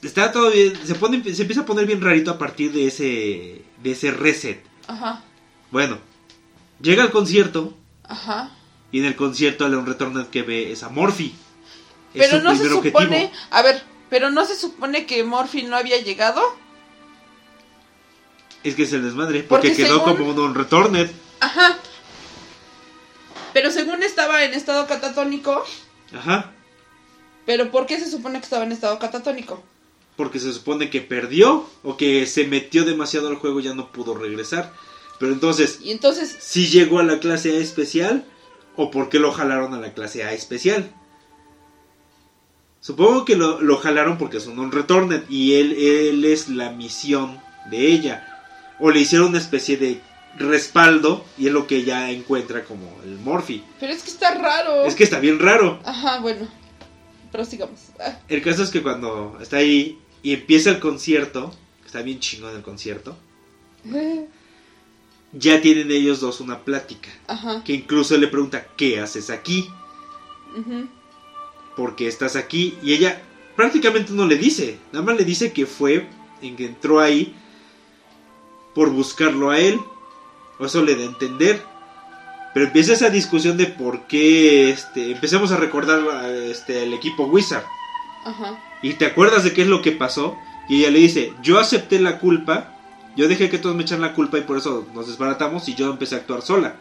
[0.00, 3.64] está todo bien, se pone se empieza a poner bien rarito a partir de ese
[3.82, 4.62] de ese reset.
[4.86, 5.22] Ajá.
[5.70, 5.98] Bueno,
[6.82, 8.50] llega al concierto Ajá.
[8.90, 11.34] y en el concierto a Leon Retorned que ve es a Morphy.
[12.14, 13.30] Es Pero su no se supone, objetivo.
[13.50, 16.42] a ver, pero no se supone que Morphy no había llegado.
[18.64, 21.10] Es que es el desmadre, porque, Porque quedó según- como un Leon Retorned.
[21.40, 21.78] Ajá.
[23.52, 25.64] Pero según estaba en estado catatónico,
[26.14, 26.52] Ajá.
[27.44, 29.62] pero ¿por qué se supone que estaba en estado catatónico?
[30.16, 33.90] Porque se supone que perdió o que se metió demasiado al juego y ya no
[33.92, 34.72] pudo regresar.
[35.22, 38.24] Pero entonces, Y entonces, si llegó a la clase A especial
[38.74, 40.92] o por qué lo jalaron a la clase A especial.
[42.80, 47.40] Supongo que lo, lo jalaron porque es un on-returned y él, él es la misión
[47.70, 48.26] de ella.
[48.80, 50.00] O le hicieron una especie de
[50.38, 53.62] respaldo y es lo que ella encuentra como el Morphy.
[53.78, 54.84] pero es que está raro.
[54.86, 55.78] Es que está bien raro.
[55.84, 56.48] Ajá, bueno.
[57.30, 57.78] Prosigamos.
[58.00, 61.54] Ah, El caso es que cuando está ahí y empieza el concierto,
[61.86, 63.16] está bien chingón el concierto,
[65.32, 67.10] ya tienen ellos dos una plática.
[67.26, 67.62] Ajá.
[67.64, 69.68] Que incluso le pregunta, ¿qué haces aquí?
[70.56, 70.88] ujú,
[71.76, 72.76] ¿Por qué estás aquí?
[72.82, 73.22] Y ella
[73.56, 76.06] prácticamente no le dice, nada más le dice que fue,
[76.42, 77.34] en que entró ahí
[78.74, 79.80] por buscarlo a él.
[80.58, 81.62] O eso le da a entender.
[82.54, 87.64] Pero empieza esa discusión de por qué este, empecemos a recordar este, el equipo Wizard.
[88.24, 88.62] Ajá.
[88.82, 90.36] ¿Y te acuerdas de qué es lo que pasó?
[90.68, 92.76] Y ella le dice, yo acepté la culpa,
[93.16, 95.90] yo dejé que todos me echaran la culpa y por eso nos desbaratamos y yo
[95.90, 96.76] empecé a actuar sola.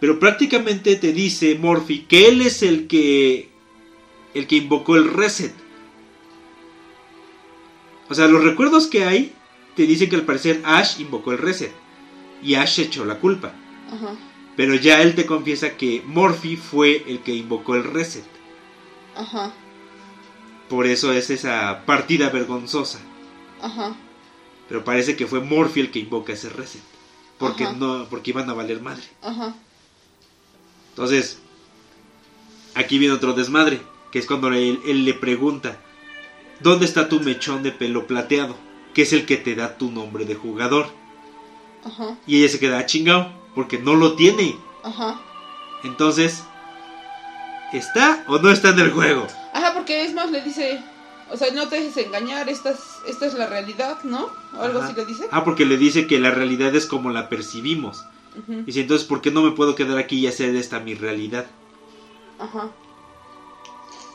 [0.00, 3.50] Pero prácticamente te dice Morphy que él es el que
[4.34, 5.54] el que invocó el reset.
[8.08, 9.32] O sea, los recuerdos que hay
[9.76, 11.72] te dicen que al parecer Ash invocó el reset
[12.42, 13.52] y Ash echó la culpa.
[13.90, 14.14] Ajá.
[14.56, 18.24] Pero ya él te confiesa que Morphy fue el que invocó el reset.
[19.16, 19.52] Ajá.
[20.68, 23.00] Por eso es esa partida vergonzosa.
[23.62, 23.96] Ajá.
[24.68, 26.80] Pero parece que fue Morphy el que invoca ese reset.
[27.38, 27.72] Porque Ajá.
[27.74, 29.02] no, porque iban a valer madre.
[29.22, 29.54] Ajá.
[30.90, 31.38] Entonces,
[32.74, 33.80] aquí viene otro desmadre,
[34.12, 35.76] que es cuando él, él le pregunta,
[36.60, 38.56] ¿dónde está tu mechón de pelo plateado?
[38.94, 40.86] Que es el que te da tu nombre de jugador.
[41.84, 42.16] Ajá.
[42.26, 44.56] Y ella se queda "Ah, chingado, porque no lo tiene.
[44.84, 45.20] Ajá.
[45.82, 46.44] Entonces,
[47.72, 49.26] ¿está o no está en el juego?
[49.52, 50.80] Ajá, porque es más le dice,
[51.30, 54.30] o sea, no te dejes engañar, esta es, esta es la realidad, ¿no?
[54.56, 54.88] O algo Ajá.
[54.88, 55.28] así le dice.
[55.30, 58.04] Ah, porque le dice que la realidad es como la percibimos.
[58.38, 58.62] Ujú.
[58.64, 61.46] Dice, entonces, ¿por qué no me puedo quedar aquí y hacer esta mi realidad?
[62.38, 62.68] Ajá.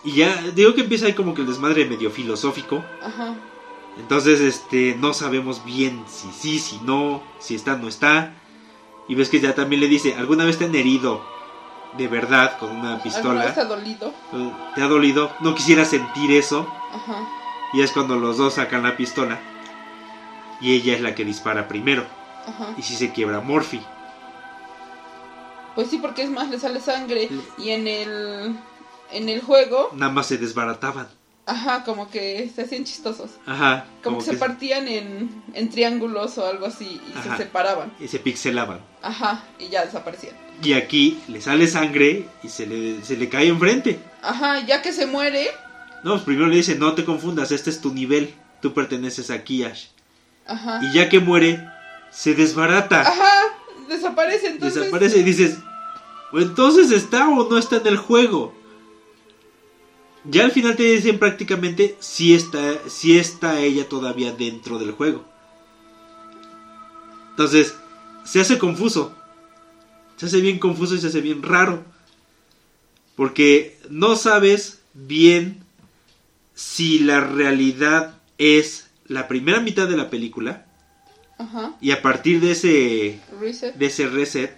[0.03, 2.83] Y ya, digo que empieza ahí como que el desmadre medio filosófico.
[3.03, 3.35] Ajá.
[3.97, 8.33] Entonces, este, no sabemos bien si sí, si no, si está, no está.
[9.09, 11.21] Y ves que ya también le dice, ¿alguna vez te han herido
[11.97, 13.53] de verdad con una ¿Alguna vez pistola?
[13.53, 14.13] te ha dolido?
[14.33, 15.31] Eh, ¿Te ha dolido?
[15.41, 16.67] ¿No quisiera sentir eso?
[16.93, 17.27] Ajá.
[17.73, 19.39] Y es cuando los dos sacan la pistola.
[20.61, 22.05] Y ella es la que dispara primero.
[22.47, 22.73] Ajá.
[22.77, 23.81] Y si se quiebra Morphy.
[25.75, 27.29] Pues sí, porque es más, le sale sangre.
[27.57, 28.55] Y en el,
[29.11, 31.07] en el juego, Nada más se desbarataban.
[31.45, 33.31] ajá, como que se hacían chistosos.
[33.45, 33.85] Ajá.
[34.03, 37.37] Como, que se partían en, en triángulos o algo así y Ajá.
[37.37, 37.93] se separaban.
[37.99, 38.81] Y se pixelaban.
[39.01, 40.35] Ajá, y ya desaparecían.
[40.61, 43.99] Y aquí le sale sangre y se le, se le cae enfrente.
[44.21, 45.47] Ajá, ya que se muere,
[46.03, 48.33] No, pues primero le dice, no te confundas, este es tu nivel.
[48.61, 49.85] Tú perteneces aquí, Ash.
[50.49, 50.81] Ajá.
[50.83, 51.65] Y ya que muere,
[52.11, 53.01] se desbarata.
[53.01, 53.31] Ajá,
[53.87, 54.81] desaparece entonces.
[54.81, 55.57] Desaparece y dices,
[56.31, 58.53] "¿O entonces está o no está en el juego.
[60.25, 65.23] Ya al final te dicen prácticamente si está, si está ella todavía dentro del juego.
[67.31, 67.75] Entonces,
[68.25, 69.15] se hace confuso.
[70.17, 71.83] Se hace bien confuso y se hace bien raro.
[73.15, 75.63] Porque no sabes bien
[76.53, 80.65] si la realidad es la primera mitad de la película.
[81.37, 83.75] Ajá, Y a partir de ese reset.
[83.75, 84.57] de ese reset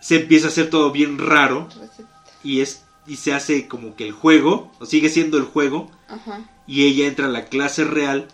[0.00, 2.06] se empieza a hacer todo bien raro reset.
[2.42, 6.40] y es y se hace como que el juego o sigue siendo el juego Ajá,
[6.66, 8.28] y ella entra a la clase real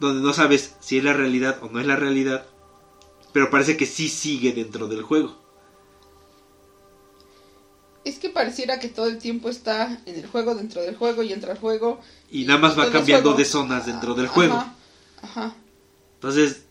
[0.00, 2.44] donde no sabes si es la realidad o no es la realidad
[3.32, 5.39] pero parece que sí sigue dentro del juego
[8.04, 11.32] es que pareciera que todo el tiempo está en el juego, dentro del juego y
[11.32, 12.00] entra al juego.
[12.30, 14.64] y nada más va cambiando de zonas dentro del Ajá, juego
[15.22, 15.54] Ajá,
[16.14, 16.62] entonces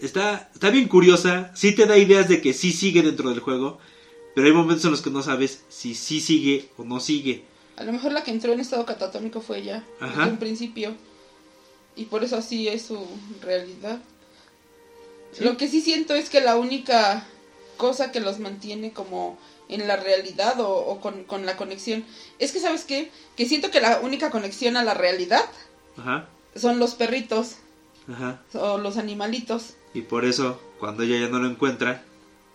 [0.00, 3.78] está está bien curiosa sí te da ideas de que sí sigue dentro del juego
[4.34, 7.44] pero hay momentos en los que no sabes si sí sigue o no sigue
[7.76, 10.20] a lo mejor la que entró en estado catatónico fue ella, Ajá.
[10.20, 10.94] desde un principio.
[11.94, 13.06] Y por eso así es su
[13.42, 13.98] realidad.
[15.32, 15.44] Sí.
[15.44, 17.26] Lo que sí siento es que la única
[17.76, 22.04] cosa que los mantiene como en la realidad o, o con, con la conexión.
[22.38, 23.10] Es que, ¿sabes qué?
[23.36, 25.44] Que siento que la única conexión a la realidad
[25.96, 27.56] Ajá, son los perritos
[28.12, 28.42] ajá.
[28.54, 29.74] o los animalitos.
[29.94, 32.02] Y por eso, cuando ella ya no lo encuentra,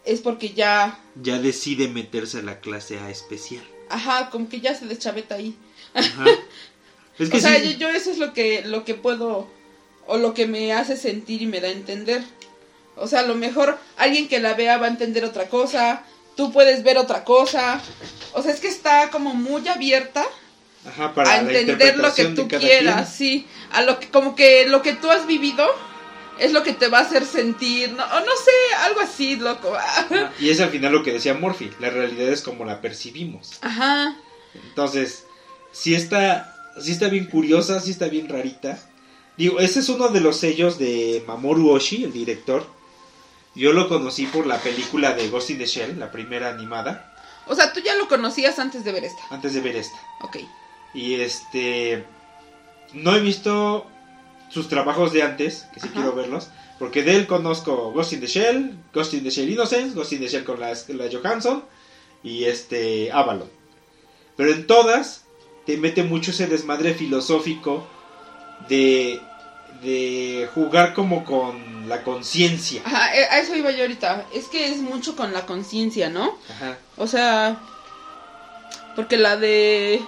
[0.06, 3.64] Es porque ya, ya decide meterse a la clase A especial.
[3.90, 5.56] ajá, como que ya se deschaveta ahí.
[5.94, 6.26] Ajá.
[7.20, 9.48] Es que o sea, sí, yo, yo eso es lo que, lo que puedo,
[10.08, 12.24] o lo que me hace sentir y me da a entender.
[12.96, 16.04] O sea, a lo mejor alguien que la vea va a entender otra cosa,
[16.36, 17.82] tú puedes ver otra cosa.
[18.34, 20.26] O sea, es que está como muy abierta
[20.88, 23.42] ajá, para a entender lo que tú quieras, quien.
[23.42, 23.48] sí.
[23.72, 25.66] A lo que, como que lo que tú has vivido
[26.40, 29.76] es lo que te va a hacer sentir, no, o no sé, algo así, loco.
[29.76, 33.60] Ajá, Y es al final lo que decía Morphy, la realidad es como la percibimos.
[33.62, 34.18] Ajá,
[34.70, 35.26] Entonces,
[35.72, 38.80] sí está, sí está bien curiosa, sí está bien rarita.
[39.38, 42.66] Digo, ese es uno de los sellos de Mamoru Oshii, el director.
[43.56, 47.08] Yo lo conocí por la película de Ghost in the Shell, la primera animada,
[47.48, 49.22] o sea, tú ya lo conocías antes de ver esta.
[49.30, 49.98] antes de ver esta.
[50.22, 50.38] Ok,
[50.94, 52.06] Y este.
[52.94, 53.88] No he visto
[54.50, 55.96] sus trabajos de antes, que sí Ajá.
[55.96, 56.50] quiero verlos.
[56.78, 60.20] Porque de él conozco Ghost in the Shell, Ghost in the Shell Innocence, Ghost in
[60.20, 61.64] the Shell con la, la Johansson
[62.24, 63.50] y este Avalon.
[64.36, 65.26] Pero en todas
[65.66, 67.88] te mete mucho ese desmadre filosófico
[68.68, 69.22] de,
[69.82, 72.82] de jugar como con la conciencia.
[72.86, 74.26] Ajá, eh, a eso iba yo ahorita.
[74.34, 76.38] Es que es mucho con la conciencia, ¿no?
[76.50, 76.78] Ajá.
[76.98, 77.58] O sea,
[78.96, 80.02] porque la de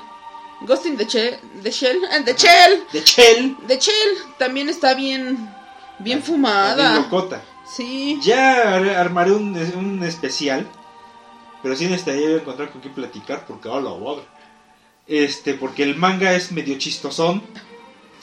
[0.61, 2.33] Ghost in the, Shell, the Shell, eh, the.
[2.35, 3.57] Shell, De Shell.
[3.67, 5.49] the Shell también está bien, bien
[5.99, 6.95] Bien fumada.
[6.95, 7.41] locota.
[7.65, 8.19] Sí.
[8.21, 10.67] Ya ar- armaré un, un especial.
[11.63, 14.25] Pero sí necesitaría encontrar con quién platicar porque oh, la madre.
[15.07, 17.41] Este, porque el manga es medio chistosón,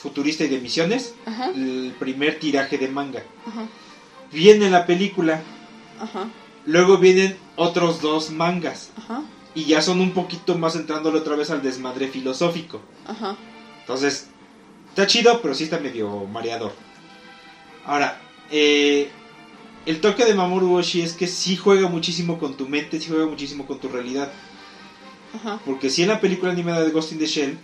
[0.01, 1.13] futurista y de misiones.
[1.25, 3.23] Ajá, El primer tiraje de manga.
[3.47, 3.65] ajá,
[4.31, 5.41] Viene la película.
[5.99, 6.27] ajá,
[6.65, 8.91] Luego vienen otros dos mangas.
[8.97, 9.23] ajá,
[9.55, 12.81] Y ya son un poquito más entrándole otra vez al desmadre filosófico.
[13.07, 13.35] ajá.
[13.81, 14.27] Entonces,
[14.89, 16.71] está chido, pero sí está medio mareador.
[17.85, 19.09] Ahora, eh,
[19.85, 23.25] el toque de Mamoru Oshii es que sí juega muchísimo con tu mente, sí juega
[23.25, 24.31] muchísimo con tu realidad.
[25.35, 27.57] Ajá, Porque si en la película animada de Ghost in the Shell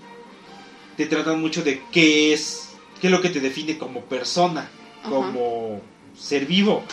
[0.98, 4.70] te tratan mucho de qué es, qué es lo que te define como persona,
[5.02, 5.10] Ajá.
[5.10, 5.82] como
[6.20, 6.84] ser vivo,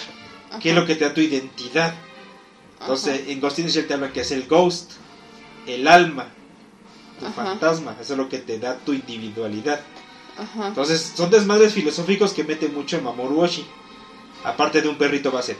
[0.51, 1.95] ajá, qué es lo que te da tu identidad.
[2.81, 4.93] Entonces, ajá, en Ghost in the Shell te habla que es el ghost,
[5.67, 6.29] el alma,
[7.19, 9.81] tu fantasma, eso es lo que te da tu individualidad.
[10.37, 10.69] ajá.
[10.69, 13.67] Entonces, son desmadres filosóficos que mete mucho en Mamoru Oshii.
[14.45, 15.57] Aparte de un perrito Basset.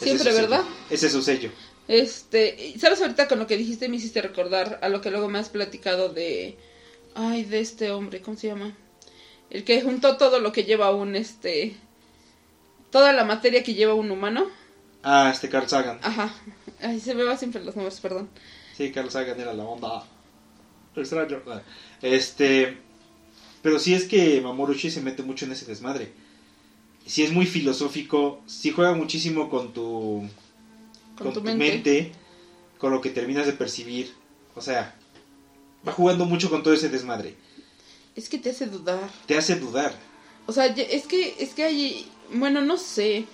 [0.00, 0.36] Siempre, es.
[0.36, 0.64] ¿verdad?
[0.88, 1.50] Ese es su sello.
[1.88, 5.38] Este, ¿sabes ahorita con lo que dijiste me hiciste recordar a lo que luego me
[5.38, 6.56] has platicado de
[7.14, 8.76] ay, de este hombre, ¿cómo se llama?
[9.50, 11.76] El que juntó todo lo que lleva un este
[12.92, 14.46] toda la materia que lleva un humano.
[15.02, 15.98] Ah, este Carl Sagan.
[16.02, 16.32] Ajá.
[16.80, 18.28] Ay, se me va siempre los nombres, perdón.
[18.76, 20.04] Sí, Carl Sagan era la onda.
[20.94, 21.40] Extraño.
[21.48, 21.62] Ah,
[22.02, 22.78] Este.
[23.62, 26.12] Pero sí es que Mamoru Oshii se mete mucho en ese desmadre.
[27.06, 28.42] Sí es muy filosófico.
[28.46, 30.28] Sí juega muchísimo con tu.
[31.16, 32.12] Con, tu, mente.
[32.78, 34.12] Con lo que terminas de percibir.
[34.54, 34.94] O sea.
[35.86, 37.36] Va jugando mucho con todo ese desmadre.
[38.14, 39.10] Es que te hace dudar.
[39.26, 39.94] Te hace dudar.
[40.46, 43.26] O sea, es que es que hay bueno, no sé.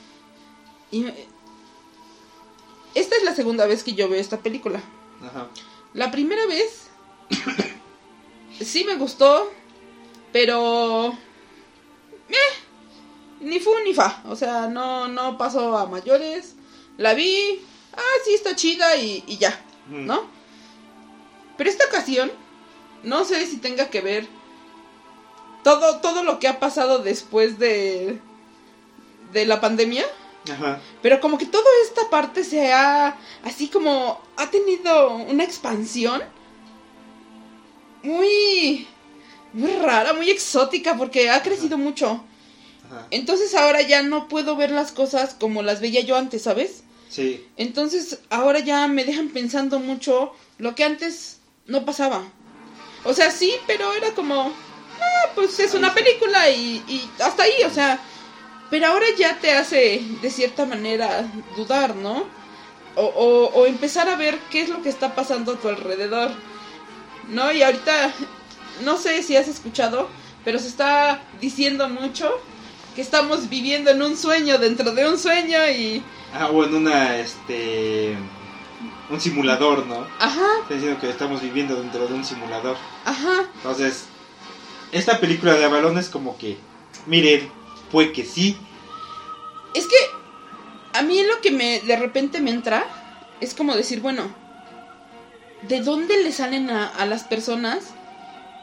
[2.95, 4.81] Esta es la segunda vez que yo veo esta película.
[5.25, 5.49] Ajá.
[5.95, 6.87] La primera vez
[8.61, 9.51] sí me gustó,
[10.33, 11.09] pero
[12.29, 12.35] eh,
[13.41, 16.55] ni fu ni fa, o sea, no no pasó a mayores.
[16.97, 17.61] La vi,
[17.93, 20.05] ah, sí está chida y, y ya, Mm.
[20.05, 20.38] ¿no?
[21.59, 22.33] Pero esta ocasión
[23.03, 24.27] no sé si tenga que ver
[25.63, 28.19] todo todo lo que ha pasado después de
[29.33, 30.05] de la pandemia.
[30.51, 30.81] Ajá.
[31.03, 36.23] Pero como que toda esta parte se ha, así como, ha tenido una expansión
[38.03, 38.87] muy,
[39.53, 42.25] muy rara, muy exótica, porque ha crecido mucho.
[42.87, 43.07] Ajá.
[43.11, 46.83] Entonces ahora ya no puedo ver las cosas como las veía yo antes, ¿sabes?
[47.11, 47.47] Sí.
[47.57, 51.38] Entonces ahora ya me dejan pensando mucho lo que antes
[51.69, 52.25] no pasaba.
[53.05, 54.53] O sea, sí, pero era como,
[55.01, 58.01] ah, pues es una película y, y hasta ahí, o sea.
[58.71, 62.27] Pero ahora ya te hace, de cierta manera, dudar, ¿no?
[62.97, 66.33] O, o, o empezar a ver qué es lo que está pasando a tu alrededor.
[67.29, 67.53] ¿No?
[67.53, 68.13] Y ahorita,
[68.85, 70.09] no sé si has escuchado,
[70.45, 72.31] pero se está diciendo mucho
[72.95, 76.03] que estamos viviendo en un sueño dentro de un sueño y...
[76.35, 78.17] Ah, o una, este...
[79.11, 80.07] Un simulador, ¿no?
[80.19, 82.77] Ajá, Está diciendo que estamos viviendo dentro de un simulador.
[83.05, 83.45] ajá.
[83.57, 84.05] Entonces,
[84.93, 86.59] esta película de Avalon es como que...
[87.07, 87.51] Miren,
[87.91, 88.59] fue que sí.
[89.75, 89.97] Es que
[90.93, 92.85] a mí lo que me de repente me entra
[93.41, 94.25] es como decir, bueno,
[95.63, 97.95] ¿de dónde le salen a, a las personas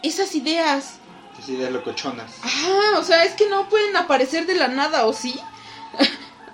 [0.03, 0.97] esas ideas?
[1.33, 2.31] Esas ideas locochonas.
[2.43, 5.39] Ah, o sea, es que no pueden aparecer de la nada, ¿o sí?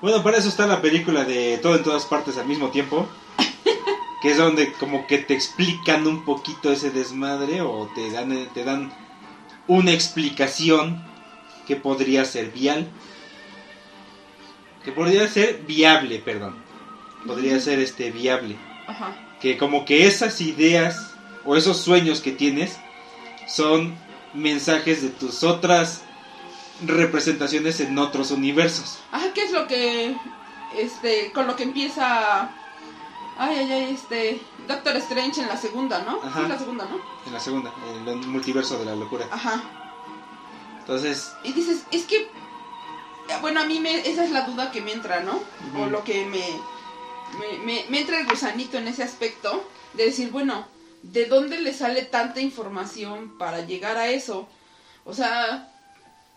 [0.02, 3.08] Bueno, para eso está la película de Todo en todas partes al mismo tiempo.
[4.22, 8.64] Que es donde como que te explican un poquito ese desmadre o te dan, te
[8.64, 8.94] dan
[9.68, 11.04] una explicación
[11.68, 12.88] que podría ser vial.
[14.84, 16.56] Que podría ser viable, perdón.
[17.26, 18.58] Podría ser este viable.
[18.88, 19.16] Ajá.
[19.40, 21.16] Que como que esas ideas
[21.46, 22.78] o esos sueños que tienes
[23.48, 23.96] son
[24.34, 26.04] mensajes de tus otras
[26.86, 29.00] representaciones en otros universos.
[29.12, 30.16] Ajá, ¿qué es lo que,
[30.78, 32.52] este, con lo que empieza,
[33.38, 36.20] ay, ay, ay, este, Doctor Strange en la segunda, ¿no?
[36.24, 36.42] Ajá.
[36.42, 37.02] Sí, la segunda, ¿no?
[37.26, 39.28] En la segunda, en el multiverso de la locura.
[39.32, 39.64] Ajá.
[40.80, 42.30] Entonces, Y dices, es que,
[43.42, 45.42] bueno, a mí me, esa es la duda que me entra, ¿no?
[45.80, 46.44] O lo que me,
[47.40, 50.66] me, me, me entra el gusanito en ese aspecto, de decir, bueno,
[51.04, 54.48] ¿de dónde le sale tanta información para llegar a eso?
[55.06, 55.72] O sea,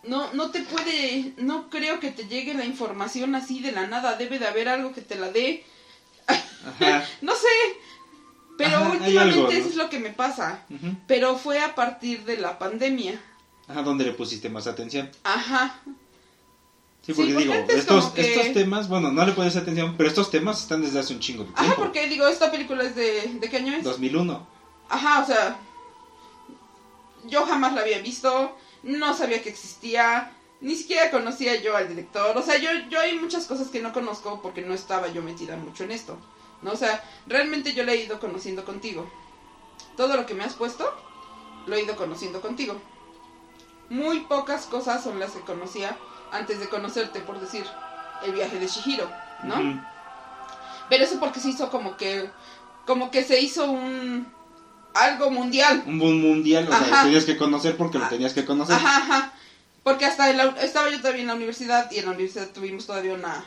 [0.03, 4.15] no, no te puede, no creo que te llegue la información así de la nada,
[4.15, 5.65] debe de haber algo que te la dé,
[6.27, 7.03] ajá.
[7.21, 7.47] no sé,
[8.57, 9.49] pero Ajá, últimamente algo, ¿no?
[9.49, 10.61] eso es lo que me pasa,
[11.07, 13.21] pero fue a partir de la pandemia,
[13.67, 15.09] Ajá, ¿dónde le pusiste más atención?
[15.23, 15.79] ajá.
[17.05, 20.31] Sí, Sí, porque digo, estos, que- estos temas, bueno, no le pones atención, pero estos
[20.31, 21.81] temas están desde hace un chingo de Ajá, tiempo.
[21.83, 23.83] porque digo, esta película es de, ¿de qué año es?
[23.83, 24.47] 2001.
[24.89, 25.55] Ajá, o sea,
[27.25, 30.31] yo jamás la había visto, no sabía que existía,
[30.61, 33.93] ni siquiera conocía yo al director, o sea, yo, yo hay muchas cosas que no
[33.93, 36.17] conozco porque no estaba yo metida mucho en esto,
[36.61, 36.71] ¿no?
[36.71, 39.09] O sea, realmente yo la he ido conociendo contigo.
[39.97, 40.91] Todo lo que me has puesto,
[41.67, 42.79] lo he ido conociendo contigo.
[43.89, 45.95] Muy pocas cosas son las que conocía
[46.31, 47.65] antes de conocerte, por decir,
[48.23, 49.09] el viaje de Shihiro,
[49.43, 49.55] ¿no?
[49.55, 49.79] Ujú.
[50.89, 52.29] Pero eso porque se hizo como que,
[52.85, 54.27] como que se hizo un,
[54.93, 55.83] algo mundial.
[55.85, 56.97] Un boom mundial, o sea, Ajá.
[56.97, 58.75] lo tenías que conocer porque lo Ah, tenías que conocer.
[58.75, 59.33] Ajá, ajá.
[59.85, 62.87] Porque hasta en la- estaba yo todavía en la universidad y en la universidad tuvimos
[62.87, 63.45] todavía una,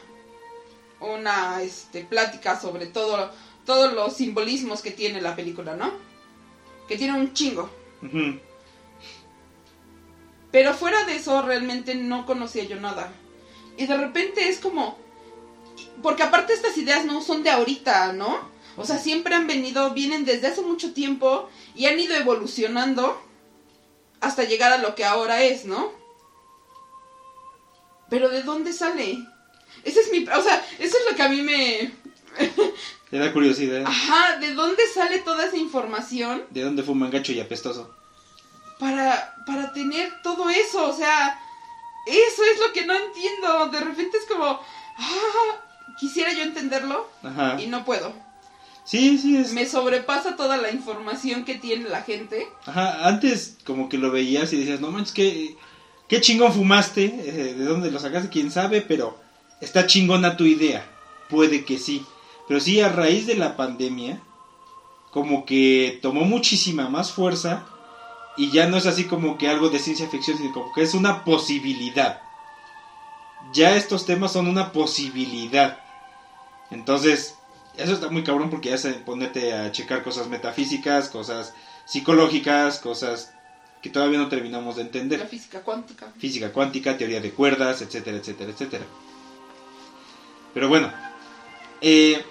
[1.01, 3.32] una, este, plática sobre todo,
[3.66, 5.91] todos los simbolismos que tiene la película, ¿no?
[6.86, 7.68] Que tiene un chingo.
[10.53, 13.12] Pero fuera de eso realmente no conocía yo nada.
[13.76, 14.97] Y de repente es como...
[16.05, 18.49] Porque aparte estas ideas no son de ahorita, ¿no?
[18.76, 23.20] O sea, siempre han venido, vienen desde hace mucho tiempo y han ido evolucionando
[24.20, 25.99] hasta llegar a lo que ahora es, ¿no?
[28.09, 29.27] Pero ¿de dónde sale?
[29.85, 30.25] Ese es mi...
[30.25, 31.93] O sea, eso es lo que a mí me...
[33.11, 33.85] Te da curiosidad.
[33.87, 36.45] Ajá, ¿de dónde sale toda esa información?
[36.51, 37.95] ¿De dónde fue un mangacho y apestoso?
[38.79, 41.39] para, para tener todo eso, o sea,
[42.07, 43.69] eso es lo que no entiendo.
[43.69, 45.61] De repente es como, ah,
[45.99, 47.61] quisiera yo entenderlo Ajá.
[47.61, 48.13] y no puedo.
[48.85, 49.53] Sí, sí, es.
[49.53, 52.49] Me sobrepasa toda la información que tiene la gente.
[52.65, 55.57] Ajá, antes como que lo veías y decías, no manches, qué,
[56.09, 59.17] qué chingón fumaste, eh, de dónde lo sacaste, quién sabe, pero
[59.61, 60.85] está chingona tu idea.
[61.29, 62.05] Puede que sí.
[62.49, 64.21] Pero sí, a raíz de la pandemia,
[65.11, 67.67] como que tomó muchísima más fuerza
[68.37, 70.95] y ya no es así como que algo de ciencia ficción, sino como que es
[70.95, 72.23] una posibilidad.
[73.53, 75.81] Ya estos temas son una posibilidad.
[76.71, 77.37] Entonces,
[77.77, 81.55] eso está muy cabrón porque ya se ponerte a checar cosas metafísicas, cosas
[81.85, 83.33] psicológicas, cosas
[83.83, 85.29] que todavía no terminamos de La entender.
[85.29, 86.12] física cuántica.
[86.18, 88.85] Física cuántica, teoría de cuerdas, etcétera, etcétera, etcétera.
[90.55, 90.93] Pero bueno,
[91.81, 92.22] eh,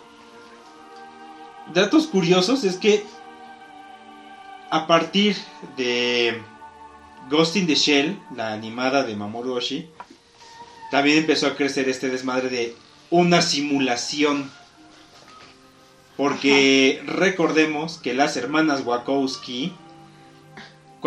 [1.74, 3.06] datos curiosos es que
[4.70, 5.38] a partir
[5.78, 6.42] de
[7.30, 9.90] Ghost in the Shell, la animada de Mamoru Oshii,
[10.92, 12.76] también empezó a crecer este desmadre de
[13.10, 14.52] una simulación.
[16.16, 19.74] Porque recordemos que las hermanas Wachowski,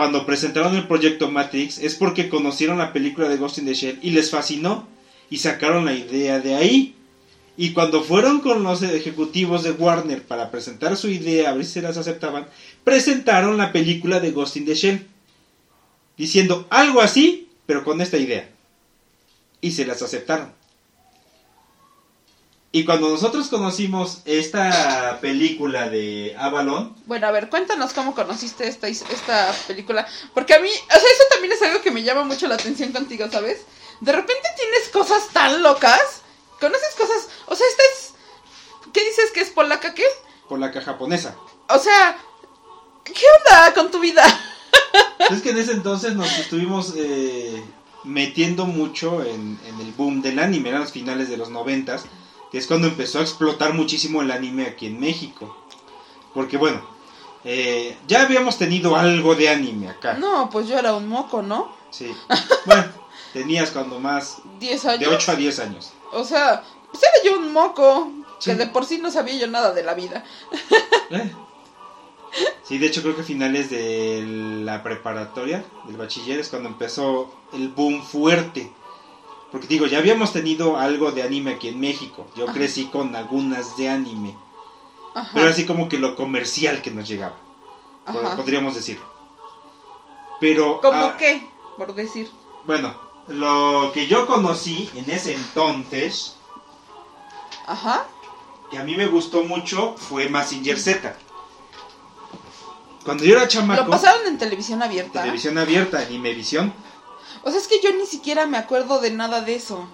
[0.01, 3.99] cuando presentaron el proyecto Matrix, es porque conocieron la película de Ghost in the Shell
[4.01, 4.89] y les fascinó
[5.29, 6.95] y sacaron la idea de ahí.
[7.59, 11.73] Y cuando fueron con los ejecutivos de Warner para presentar su idea, a ver si
[11.73, 12.47] se las aceptaban,
[12.83, 15.07] presentaron la película de Ghost in the Shell.
[16.17, 18.49] Diciendo algo así, pero con esta idea.
[19.61, 20.51] Y se las aceptaron.
[22.73, 28.87] Y cuando nosotros conocimos esta película de Avalon, Bueno, a ver, cuéntanos cómo conociste esta,
[28.87, 30.07] esta película.
[30.35, 32.93] Porque a mí, o sea, eso también es algo que me llama mucho la atención
[32.93, 33.63] contigo, ¿sabes?
[34.01, 36.23] De repente tienes cosas tan locas.
[36.61, 37.29] Conoces cosas.
[37.47, 38.15] O sea, esta es.
[38.93, 40.05] ¿Qué dices que es polaca qué?
[40.49, 41.37] polaca japonesa.
[41.69, 42.19] O sea,
[43.05, 44.23] ¿qué onda con tu vida?
[45.31, 47.63] Es que en ese entonces nos estuvimos eh,
[48.03, 52.05] metiendo mucho en, en el boom del anime, eran los finales de los noventas,
[52.51, 55.57] que es cuando empezó a explotar muchísimo el anime aquí en México.
[56.35, 56.81] Porque bueno,
[57.45, 60.15] eh, ya habíamos tenido algo de anime acá.
[60.15, 61.75] No, pues yo era un moco, ¿no?
[61.91, 62.15] Sí.
[62.67, 62.85] Bueno,
[63.33, 65.01] tenías cuando más 10 años.
[65.01, 65.93] de 8 a 10 años.
[66.13, 68.13] O sea, pues era yo un moco.
[68.39, 68.51] Sí.
[68.51, 70.25] Que de por sí no sabía yo nada de la vida.
[71.13, 71.35] Eh.
[72.63, 74.23] Sí, de hecho creo que a finales de
[74.65, 78.71] la preparatoria, del bachiller, es cuando empezó el boom fuerte.
[79.51, 82.27] Porque digo, ya habíamos tenido algo de anime aquí en México.
[82.37, 82.53] Yo Ajá.
[82.53, 84.37] crecí con algunas de anime.
[85.15, 85.31] Ajá.
[85.35, 87.37] Pero así como que lo comercial que nos llegaba.
[88.07, 88.37] Ajá.
[88.37, 89.05] Podríamos decirlo.
[90.41, 90.81] Pero...
[90.81, 91.47] ¿Cómo ah, qué?
[91.77, 92.31] Por decir.
[92.65, 92.95] Bueno,
[93.29, 96.37] lo que yo conocí en ese entonces,
[97.67, 98.07] Ajá.
[98.71, 101.17] que a mí me gustó mucho, fue Massinger Z.
[103.05, 105.21] Cuando yo era chamaco, Lo pasaron en televisión abierta.
[105.23, 106.73] televisión abierta, Animevisión,
[107.43, 109.89] O sea, es que yo ni siquiera me acuerdo de nada de eso.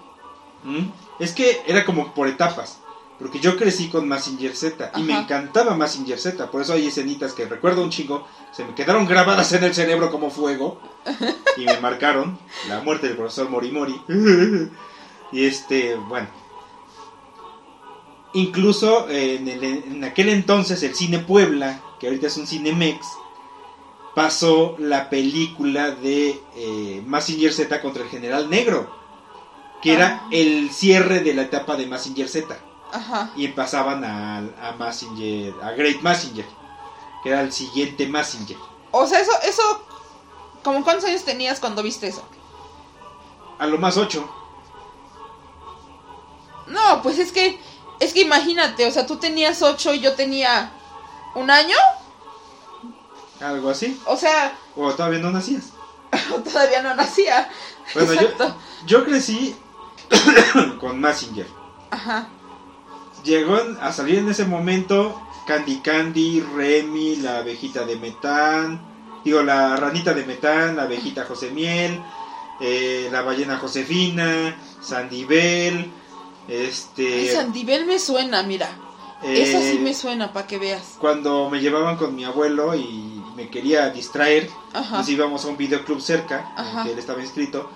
[0.65, 0.91] ¿m?
[1.19, 2.79] es que era como por etapas.
[3.19, 6.51] Porque yo crecí con Massinger Z y me encantaba Massinger Z.
[6.51, 10.11] Por eso hay escenitas que recuerdo un chingo, se me quedaron grabadas en el cerebro
[10.11, 10.79] como fuego
[11.57, 12.37] y me marcaron
[12.69, 13.99] la muerte del profesor Morimori.
[15.31, 16.27] y este, bueno.
[18.33, 23.03] Incluso en, el- en aquel entonces el Cine Puebla, que ahorita es un Cinemex,
[24.17, 28.89] pasó la película de eh, Massinger Z contra el General Negro,
[29.83, 30.27] que era Ah.
[30.31, 32.57] el cierre de la etapa de Massinger Z
[32.91, 33.29] Ajá.
[33.35, 36.47] y pasaban a, a Massinger, a Great Massinger,
[37.21, 38.57] que era el siguiente Massinger.
[38.89, 39.83] O sea, eso, eso.
[40.63, 42.27] ¿Como cuántos años tenías cuando viste eso?
[43.59, 44.27] A lo más 8.
[46.65, 47.59] No, pues es que.
[47.99, 50.71] Es que imagínate, o sea, tú tenías ocho y yo tenía.
[51.35, 51.75] ¿Un año?
[53.41, 53.99] Algo así.
[54.05, 55.71] O sea, O todavía no nacías.
[56.51, 57.49] todavía no nacía.
[57.93, 58.55] Bueno, yo, Exacto.
[58.85, 59.55] yo crecí
[60.79, 61.47] con Massinger.
[61.91, 62.27] Ajá.
[63.23, 68.81] Llegó a salir en ese momento Candy Candy, Remy, la abejita de Metán,
[69.23, 72.01] digo, la ranita de Metán, la abejita José Miel,
[72.61, 75.91] eh, la ballena Josefina, Sandy Bell,
[76.47, 77.33] este...
[77.33, 78.69] Sandibel me suena, mira.
[79.23, 80.95] eh, Esa sí me suena, para que veas.
[80.99, 83.06] Cuando me llevaban con mi abuelo y
[83.37, 84.97] me quería distraer, Ajá.
[84.97, 86.83] nos íbamos a un videoclub cerca, en Ajá.
[86.83, 87.69] que él estaba inscrito,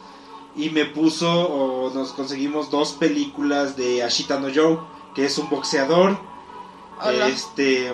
[0.55, 4.79] y me puso, o nos conseguimos dos películas de Ashita no Joe,
[5.15, 6.19] que es un boxeador,
[7.01, 7.27] Hola.
[7.27, 7.93] este...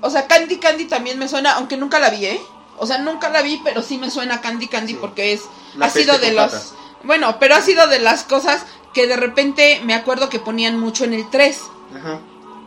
[0.00, 2.40] O sea, Candy Candy también me suena, aunque nunca la vi, ¿eh?
[2.78, 4.98] O sea, nunca la vi, pero sí me suena Candy Candy Sí.
[5.00, 5.42] porque es.
[5.76, 6.44] La ha sido de los.
[6.46, 6.74] patas.
[7.04, 11.04] Bueno, pero ha sido de las cosas que de repente me acuerdo que ponían mucho
[11.04, 11.60] en el 3.
[11.96, 12.18] Ajá,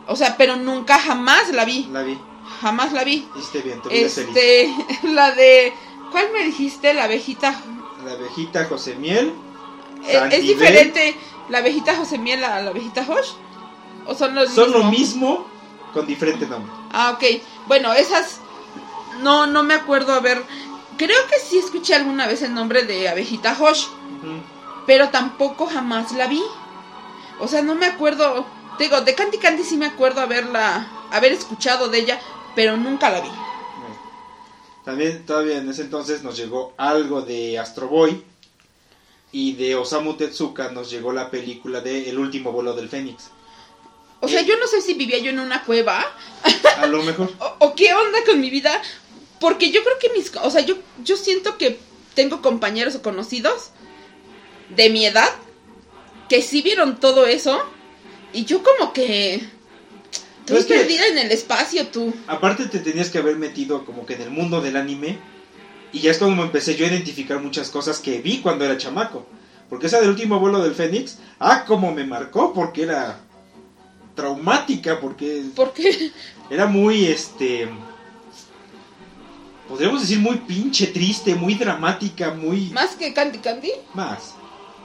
[0.08, 1.84] O sea, pero nunca jamás la vi.
[1.92, 2.18] la vi.
[2.60, 3.28] Jamás la vi.
[3.36, 4.36] Hiciste bien, ves feliz.
[4.36, 4.74] Este,
[5.08, 5.72] la de.
[6.10, 6.94] ¿Cuál me dijiste?
[6.94, 7.60] La abejita.
[8.04, 9.32] La abejita José Miel.
[10.06, 11.16] Eh, Es, diferente
[11.48, 13.32] la abejita José Miel a la abejita Hosh.
[14.06, 15.46] ¿O son los Son lo mismo
[15.92, 16.70] con diferente nombre.
[16.92, 17.24] Ah, ok.
[17.66, 18.40] Bueno, esas
[19.22, 20.42] no, no me acuerdo haber.
[20.96, 23.78] Creo que sí escuché alguna vez el nombre de abejita Ujú.
[24.86, 26.42] pero tampoco jamás la vi.
[27.40, 28.46] O sea, no me acuerdo.
[28.78, 32.20] te Digo, de Candy Candy sí me acuerdo haberla, haber escuchado de ella,
[32.56, 33.28] pero nunca la vi.
[34.84, 38.22] También todavía en ese entonces nos llegó algo de Astro Boy
[39.32, 43.30] y de Osamu Tezuka nos llegó la película de El último vuelo del Fénix.
[44.20, 44.44] O sea, Eh.
[44.46, 46.04] yo no sé si vivía yo en una cueva
[46.78, 47.30] A lo mejor.
[47.40, 48.80] o, o qué onda con mi vida,
[49.40, 51.78] porque yo creo que mis, o sea, yo yo siento que
[52.14, 53.70] tengo compañeros o conocidos
[54.70, 55.30] de mi edad
[56.28, 57.60] que sí vieron todo eso
[58.32, 59.46] y yo como que
[60.54, 62.12] estoy es que- perdida en el espacio tú.
[62.26, 65.18] Aparte te tenías que haber metido como que en el mundo del anime
[65.92, 69.26] y ya es como empecé yo a identificar muchas cosas que vi cuando era chamaco.
[69.68, 73.18] Porque esa del último vuelo del Fénix, ah, como me marcó porque era
[74.14, 76.12] traumática, porque Porque
[76.50, 77.68] era muy, este,
[79.68, 83.72] podríamos decir muy pinche triste, muy dramática, muy más que Candy Candy.
[83.94, 84.34] más.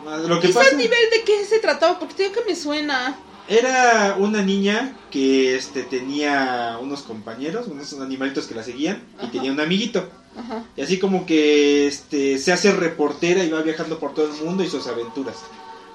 [0.03, 0.21] más.
[0.21, 1.99] Lo que ¿Y pasa a nivel de qué se trataba?
[1.99, 3.15] Porque te digo que me suena.
[3.47, 9.51] Era una niña que este tenía unos compañeros, unos animalitos que la seguían y tenía
[9.51, 10.09] un amiguito.
[10.37, 10.63] Ajá.
[10.77, 14.63] Y así como que este se hace reportera y va viajando por todo el mundo
[14.63, 15.35] y sus aventuras.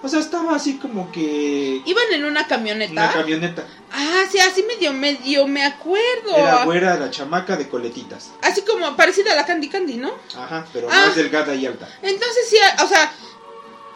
[0.03, 2.93] O sea, estaba así como que Iban en una camioneta.
[2.93, 3.67] una camioneta.
[3.91, 6.37] Ah, sí, así medio, medio, me acuerdo.
[6.37, 8.31] Era güera la chamaca de coletitas.
[8.43, 10.13] Así como parecida a la Candy Candy, ¿no?
[10.37, 11.07] Ajá, pero Ah.
[11.07, 11.89] más delgada y alta.
[12.03, 13.11] Entonces sí, o sea,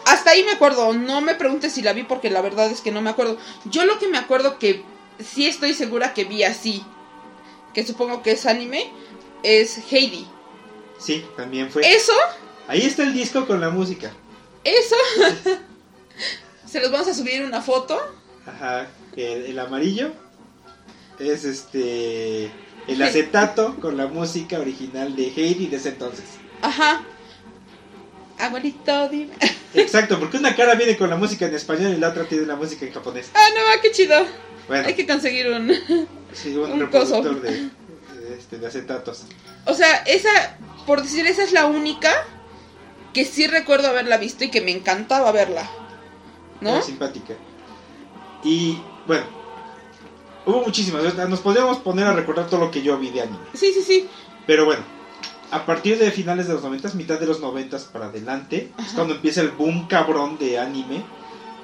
[0.05, 0.93] hasta ahí me acuerdo.
[0.93, 3.39] No me preguntes si la vi porque la verdad es que no me acuerdo.
[3.67, 4.85] Yo lo que me acuerdo que
[5.19, 6.85] sí estoy segura que vi así,
[7.75, 8.91] que supongo que es anime,
[9.43, 10.27] es Heidi.
[10.99, 11.83] Sí, también fue.
[11.95, 12.13] Eso,
[12.69, 14.13] Ahí está el disco con la música.
[14.65, 14.97] eso.
[16.67, 17.99] Se los vamos a subir una foto.
[18.47, 20.13] Ajá, que el, el amarillo
[21.19, 22.51] es este
[22.87, 26.25] el acetato con la música original de Heidi de ese entonces.
[26.63, 27.03] Ajá.
[28.41, 29.35] Abuelito, dime.
[29.75, 32.57] Exacto, porque una cara viene con la música en español y la otra tiene la
[32.57, 33.31] música en japonés.
[33.35, 34.27] Ah, no, qué chido.
[34.69, 35.73] Bueno, Hay que conseguir un...
[36.33, 39.25] sí, un, un reproductor de, de, este, de acetatos.
[39.67, 42.11] O sea, esa, por decir, esa es la única
[43.13, 45.69] que sí recuerdo haberla visto y que me encantaba verla.
[46.61, 46.75] ¿No?
[46.75, 47.35] Muy simpática.
[48.45, 49.25] Y bueno,
[50.47, 51.15] hubo muchísimas.
[51.29, 53.39] Nos podríamos poner a recordar todo lo que yo vi de anime.
[53.55, 54.09] Sí, sí, sí.
[54.47, 54.83] Pero bueno,
[55.51, 59.15] a partir de finales de los 90, mitad de los 90 para adelante, es cuando
[59.15, 61.03] empieza el boom cabrón de anime.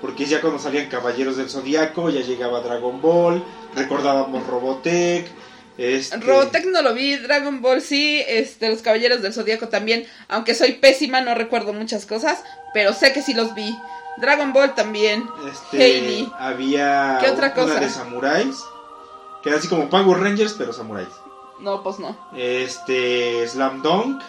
[0.01, 3.43] Porque es ya cuando salían Caballeros del Zodiaco, ya llegaba Dragon Ball,
[3.75, 5.27] recordábamos Robotech.
[5.79, 6.19] Este...
[6.19, 10.73] Robotech no lo vi, Dragon Ball sí, este, los Caballeros del Zodíaco también, aunque soy
[10.73, 12.43] pésima, no recuerdo muchas cosas,
[12.75, 13.77] pero sé que sí los vi.
[14.19, 15.29] Dragon Ball también.
[15.51, 16.33] Este, Hailey.
[16.39, 17.81] Había ¿Qué otra una cosa?
[17.81, 18.57] de samuráis,
[19.43, 21.09] que era así como Power Rangers, pero samuráis.
[21.61, 22.17] No, pues no.
[22.37, 24.23] Este, Slam Dunk.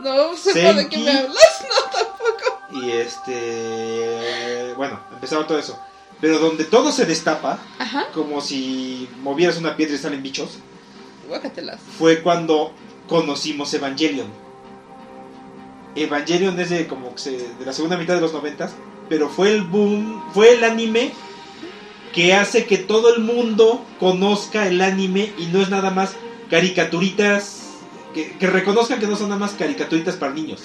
[0.00, 2.58] No sé de qué me hablas, no tampoco.
[2.84, 4.74] Y este.
[4.76, 5.78] Bueno, empezaba todo eso.
[6.20, 10.58] Pero donde todo se destapa, Ajá, como si movieras una piedra y salen bichos,
[11.28, 11.80] guácatelas.
[11.98, 12.72] fue cuando
[13.08, 14.28] conocimos Evangelion.
[15.96, 18.72] Evangelion es de como que se- de la segunda mitad de los noventas,
[19.08, 21.12] pero fue el boom, fue el anime
[22.12, 26.14] que hace que todo el mundo conozca el anime y no es nada más
[26.50, 27.62] caricaturitas,
[28.14, 30.62] que, que reconozcan que no son nada más caricaturitas para niños.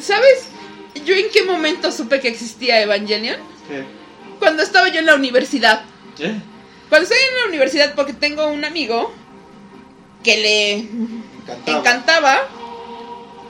[0.00, 0.46] ¿Sabes
[1.04, 3.36] yo en qué momento supe que existía Evangelion?
[4.38, 5.84] Cuando estaba yo en la universidad.
[6.88, 9.12] Cuando estoy en la universidad, porque tengo un amigo
[10.22, 11.78] que le Encantaba.
[11.78, 12.38] encantaba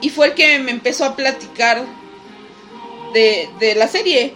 [0.01, 1.83] y fue el que me empezó a platicar
[3.13, 4.33] de, de la serie.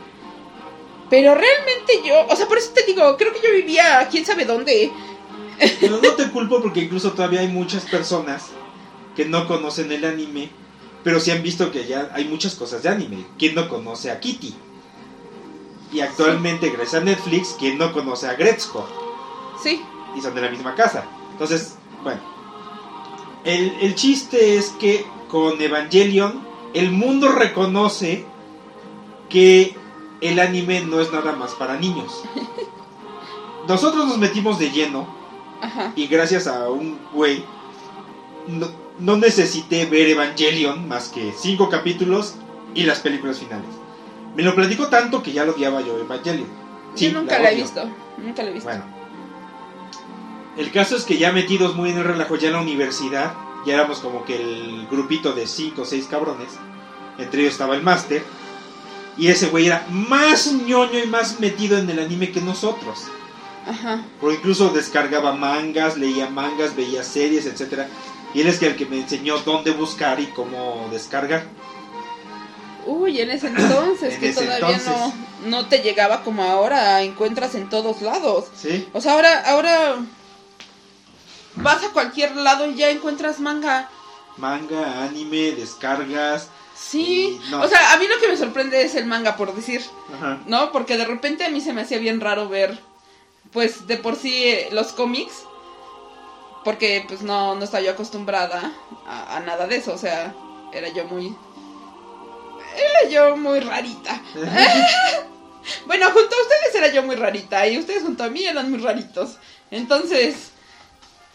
[1.09, 4.45] Pero realmente yo, o sea, por eso te digo, creo que yo vivía quién sabe
[4.45, 4.91] dónde.
[5.79, 8.47] Pero no te culpo porque incluso todavía hay muchas personas
[9.15, 10.49] que no conocen el anime,
[11.03, 13.25] pero sí han visto que ya hay muchas cosas de anime.
[13.37, 14.55] ¿Quién no conoce a Kitty?
[15.93, 18.87] Y actualmente, gracias a Netflix, ¿quién no conoce a Gretzko?
[19.61, 19.81] Sí,
[20.17, 21.05] Y son de la misma casa.
[21.31, 22.21] Entonces, bueno.
[23.43, 26.41] El, el chiste es que con Evangelion,
[26.73, 28.25] el mundo reconoce
[29.29, 29.75] que
[30.21, 32.23] el anime no es nada más para niños.
[33.67, 35.20] Nosotros nos metimos de lleno
[35.61, 35.93] ajá.
[35.95, 37.43] y gracias a un güey
[38.47, 38.67] no,
[38.99, 42.35] no necesité ver Evangelion más que cinco capítulos
[42.73, 43.69] y las películas finales.
[44.35, 46.47] Me lo platicó tanto que ya lo odiaba yo Evangelion.
[46.95, 48.69] Sí, yo nunca la, he visto, nunca la he visto.
[48.69, 48.83] Bueno.
[50.57, 53.33] El caso es que ya metidos muy en el relajo ya en la universidad,
[53.65, 56.49] ya éramos como que el grupito de cinco o seis cabrones.
[57.17, 58.23] Entre ellos estaba el máster.
[59.17, 63.05] Y ese güey era más ñoño y más metido en el anime que nosotros.
[63.67, 64.01] Ajá.
[64.19, 67.87] Porque incluso descargaba mangas, leía mangas, veía series, etcétera.
[68.33, 71.43] Y él es el que me enseñó dónde buscar y cómo descargar.
[72.85, 75.15] Uy, en ese entonces, En que ese todavía entonces.
[75.45, 78.45] no, no te llegaba como ahora, encuentras en todos lados.
[78.55, 78.87] ¿Sí?
[78.93, 79.95] O sea, ahora, ahora
[81.55, 83.89] vas a cualquier lado y ya encuentras manga.
[84.37, 86.49] Manga, anime, descargas.
[86.73, 87.61] Sí, Y no.
[87.61, 89.81] o sea, a mí lo que me sorprende es el manga, por decir,
[90.15, 90.39] Ajá.
[90.47, 90.71] ¿no?
[90.71, 92.79] Porque de repente a mí se me hacía bien raro ver,
[93.51, 95.43] pues, de por sí eh, los cómics,
[96.63, 98.71] porque pues no, no estaba yo acostumbrada
[99.07, 100.33] a, a nada de eso, o sea,
[100.73, 101.35] era yo muy...
[102.75, 104.21] Era yo muy rarita.
[105.85, 108.79] Bueno, junto a ustedes era yo muy rarita y ustedes junto a mí eran muy
[108.79, 109.37] raritos.
[109.69, 110.51] Entonces,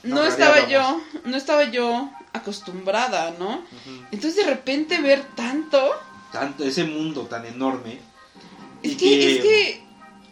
[0.03, 3.63] no estaba yo, no estaba yo acostumbrada, ¿no?
[4.11, 5.91] Entonces de repente ver tanto,
[6.33, 8.01] Tanto, ese mundo tan enorme.
[8.83, 9.83] es que, es que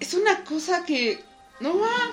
[0.01, 1.25] es una cosa que
[1.61, 2.11] no va.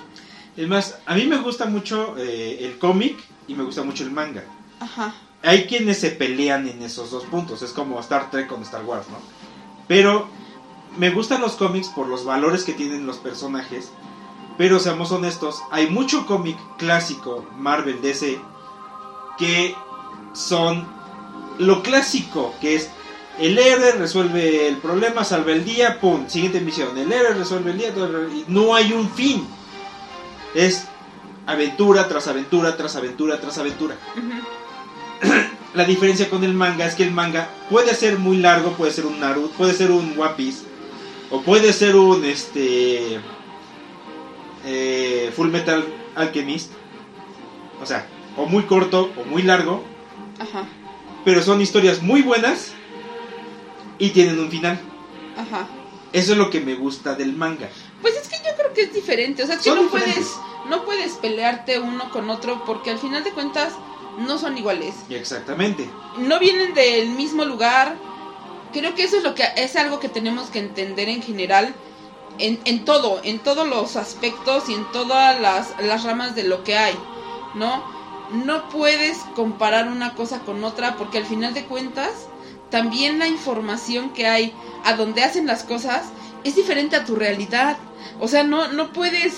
[0.56, 3.18] Es más, a mí me gusta mucho eh, el cómic
[3.48, 4.44] y me gusta mucho el manga.
[4.80, 5.14] Ajá.
[5.42, 9.08] Hay quienes se pelean en esos dos puntos, es como Star Trek con Star Wars,
[9.08, 9.16] ¿no?
[9.88, 10.28] Pero
[10.96, 13.90] me gustan los cómics por los valores que tienen los personajes,
[14.58, 18.38] pero seamos honestos, hay mucho cómic clásico, Marvel, DC,
[19.38, 19.74] que
[20.32, 20.86] son
[21.58, 22.90] lo clásico, que es
[23.42, 27.78] el héroe resuelve el problema, salva el día, pum, siguiente misión, el héroe resuelve el
[27.78, 29.46] día, todo- y no hay un fin.
[30.54, 30.84] Es
[31.46, 33.96] aventura tras aventura, tras aventura, tras aventura.
[35.74, 39.06] La diferencia con el manga es que el manga puede ser muy largo, puede ser
[39.06, 40.64] un Naruto, puede ser un One Piece,
[41.30, 43.18] o puede ser un este
[44.64, 45.84] eh, Full Metal
[46.14, 46.72] Alchemist,
[47.82, 49.82] o sea, o muy corto o muy largo,
[50.38, 50.64] Ajá.
[51.24, 52.72] pero son historias muy buenas
[53.98, 54.80] y tienen un final.
[55.36, 55.66] Ajá.
[56.12, 57.68] Eso es lo que me gusta del manga.
[58.02, 60.14] Pues es que yo creo que es diferente, o sea, es que no diferentes.
[60.14, 63.72] puedes no puedes pelearte uno con otro porque al final de cuentas
[64.18, 64.94] no son iguales.
[65.08, 65.88] Exactamente.
[66.18, 67.96] No vienen del mismo lugar.
[68.72, 71.74] Creo que eso es lo que es algo que tenemos que entender en general
[72.38, 76.64] en, en todo, en todos los aspectos y en todas las, las ramas de lo
[76.64, 76.94] que hay,
[77.54, 77.84] ¿no?
[78.32, 82.28] No puedes comparar una cosa con otra porque al final de cuentas
[82.72, 84.52] también la información que hay
[84.84, 86.06] a donde hacen las cosas
[86.42, 87.76] es diferente a tu realidad.
[88.18, 89.34] O sea, no, no puedes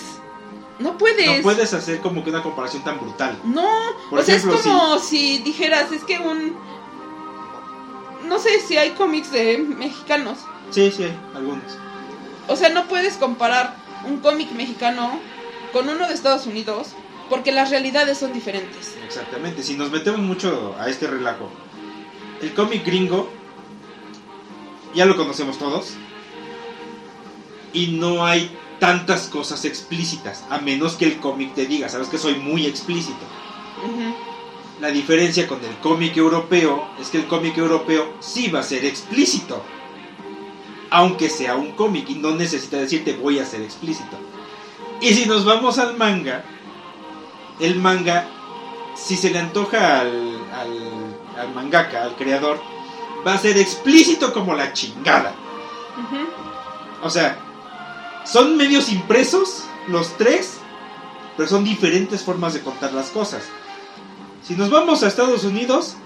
[0.79, 1.37] no puedes.
[1.37, 3.39] No puedes hacer como que una comparación tan brutal.
[3.45, 3.69] No,
[4.09, 6.57] Por o sea, es como si dijeras, es que un...
[8.27, 10.39] No sé si hay cómics de mexicanos.
[10.71, 11.65] Sí, sí, hay algunos.
[12.49, 13.77] O sea, no puedes comparar
[14.07, 15.21] un cómic mexicano
[15.73, 16.89] con uno de Estados Unidos
[17.29, 18.97] porque las realidades son diferentes.
[19.05, 19.63] Exactamente.
[19.63, 21.51] Si nos metemos mucho a este relajo,
[22.41, 23.31] el cómic gringo
[24.95, 25.95] ya lo conocemos todos
[27.73, 32.19] y no hay tantas cosas explícitas, a menos que el cómic te diga, sabes que
[32.19, 33.25] soy muy explícito.
[34.81, 38.85] La diferencia con el cómic europeo es que el cómic europeo sí va a ser
[38.85, 39.63] explícito.
[40.91, 44.17] Aunque sea un cómic y no necesita decirte voy a ser explícito.
[45.01, 46.45] Y si nos vamos al manga,
[47.61, 48.27] el manga,
[48.97, 50.94] si se le antoja al, al,
[51.39, 52.61] al mangaka, al creador,
[53.27, 55.33] va a ser explícito como la chingada.
[57.03, 57.39] O sea,
[58.25, 60.59] son medios impresos, los tres,
[61.37, 63.43] pero son diferentes formas de contar las cosas.
[64.43, 65.97] Si nos vamos a Estados Unidos,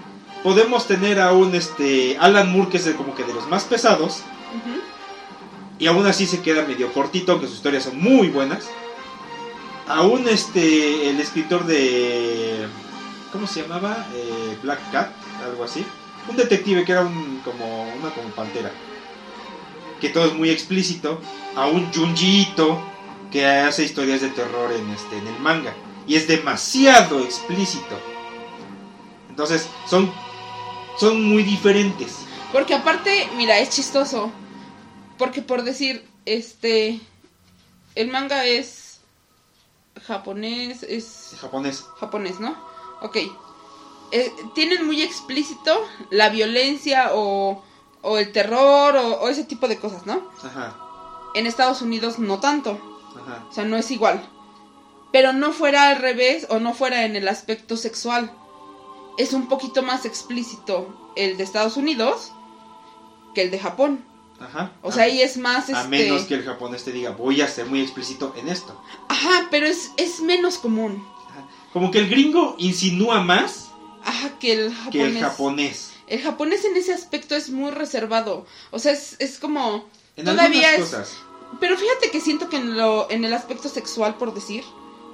[0.43, 4.23] podemos tener a un este Alan Moore que es como que de los más pesados
[5.77, 8.69] y aún así se queda medio cortito, aunque sus historias son muy buenas.
[9.87, 12.67] Aún este el escritor de
[13.31, 14.05] ¿cómo se llamaba?
[14.13, 15.09] Eh, Black Cat,
[15.43, 15.85] algo así.
[16.27, 18.71] Un detective que era un como una como pantera.
[20.01, 21.19] Que todo es muy explícito.
[21.55, 22.81] A un Junjiito
[23.31, 25.73] que hace historias de terror en este en el manga
[26.07, 27.99] y es demasiado explícito.
[29.29, 30.11] Entonces, son
[30.99, 32.17] son muy diferentes.
[32.51, 34.31] Porque aparte, mira, es chistoso.
[35.17, 36.99] Porque por decir, este,
[37.95, 38.99] el manga es
[40.07, 41.85] japonés, es Japonés.
[41.99, 42.55] japonés, ¿no?
[43.01, 43.17] Ok.
[44.11, 45.79] Eh, tienen muy explícito
[46.09, 47.61] la violencia o,
[48.01, 50.21] o el terror o, o ese tipo de cosas, ¿no?
[50.43, 50.75] Ajá.
[51.35, 52.79] En Estados Unidos no tanto.
[53.21, 53.45] Ajá.
[53.49, 54.27] O sea, no es igual.
[55.11, 58.31] Pero no fuera al revés o no fuera en el aspecto sexual.
[59.17, 62.31] Es un poquito más explícito el de Estados Unidos
[63.35, 64.05] que el de Japón.
[64.39, 64.71] Ajá.
[64.81, 65.87] O sea, ahí es más A este.
[65.89, 68.79] menos que el japonés te diga, voy a ser muy explícito en esto.
[69.09, 71.05] Ajá, pero es, es menos común.
[71.29, 71.45] Ajá.
[71.73, 73.68] Como que el gringo insinúa más
[74.05, 75.15] Ajá, que el que japonés.
[75.15, 75.91] el japonés.
[76.07, 78.45] El japonés en ese aspecto es muy reservado.
[78.71, 79.85] O sea, es, es como.
[80.15, 81.17] En Todavía es- cosas.
[81.59, 84.63] Pero fíjate que siento que en, lo, en el aspecto sexual, por decir,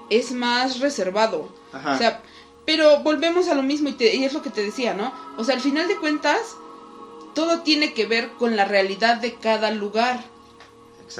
[0.09, 1.49] es más reservado.
[1.71, 1.93] Ajá.
[1.95, 2.21] O sea,
[2.65, 5.13] pero volvemos a lo mismo y, te- y es lo que te decía, ¿no?
[5.37, 6.39] O sea, al final de cuentas,
[7.33, 10.23] todo tiene que ver con la realidad de cada lugar.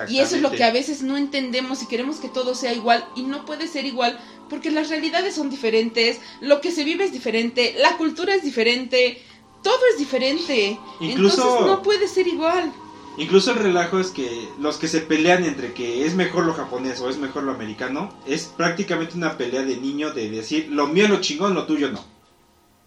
[0.09, 3.07] Y eso es lo que a veces no entendemos y queremos que todo sea igual
[3.16, 7.11] y no puede ser igual porque las realidades son diferentes, lo que se vive es
[7.11, 9.21] diferente, la cultura es diferente,
[9.63, 10.77] todo es diferente.
[10.99, 12.71] Incluso- Entonces no puede ser igual.
[13.17, 16.99] Incluso el relajo es que los que se pelean entre que es mejor lo japonés
[16.99, 21.05] o es mejor lo americano, es prácticamente una pelea de niño de decir, lo mío
[21.05, 22.03] es lo chingón, lo tuyo no.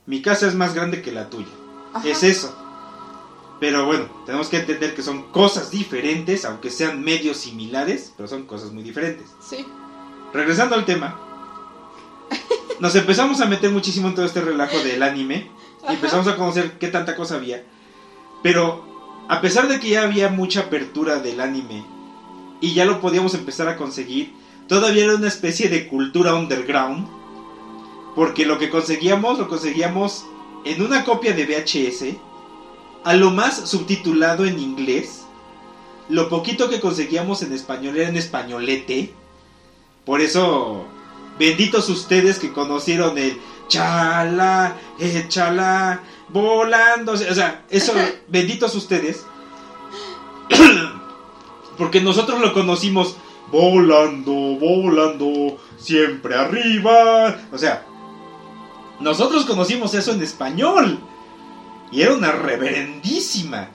[0.05, 1.49] Mi casa es más grande que la tuya.
[1.95, 2.07] Ajá.
[2.07, 2.55] Es eso.
[3.59, 8.45] Pero bueno, tenemos que entender que son cosas diferentes, aunque sean medios similares, pero son
[8.47, 9.27] cosas muy diferentes.
[9.41, 9.67] Sí.
[10.33, 11.19] Regresando al tema,
[12.81, 15.51] nos empezamos a meter muchísimo en todo este relajo del anime
[15.89, 17.65] y empezamos a conocer qué tanta cosa había.
[18.43, 18.85] Pero
[19.29, 21.85] a pesar de que ya había mucha apertura del anime
[22.61, 24.33] y ya lo podíamos empezar a conseguir,
[24.69, 27.07] todavía era una especie de cultura underground.
[28.15, 30.25] Porque lo que conseguíamos, lo conseguíamos
[30.65, 32.17] en una copia de VHS,
[33.05, 35.25] a lo más subtitulado en inglés.
[36.09, 39.13] Lo poquito que conseguíamos en español era en españolete.
[40.05, 40.87] Por eso,
[41.39, 47.13] benditos ustedes que conocieron el chala, échala, volando.
[47.13, 47.93] O sea, eso,
[48.29, 49.25] benditos ustedes.
[51.79, 53.17] Porque nosotros lo conocimos
[53.53, 57.39] volando, volando, siempre arriba.
[57.53, 57.87] O sea,
[59.01, 60.99] nosotros conocimos eso en español.
[61.91, 63.69] Y era una reverendísima.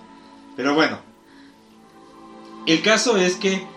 [0.55, 0.99] Pero bueno.
[2.65, 3.67] El caso es que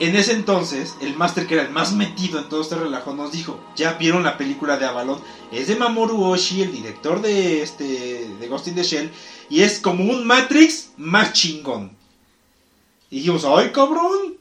[0.00, 3.30] en ese entonces, el máster que era el más metido en todo este relajo nos
[3.30, 5.20] dijo, ya vieron la película de Avalon,
[5.52, 9.10] es de Mamoru Oshii, el director de este de Ghost in the Shell,
[9.48, 11.96] y es como un Matrix más chingón.
[13.08, 14.36] Y dijimos, ay cabrón,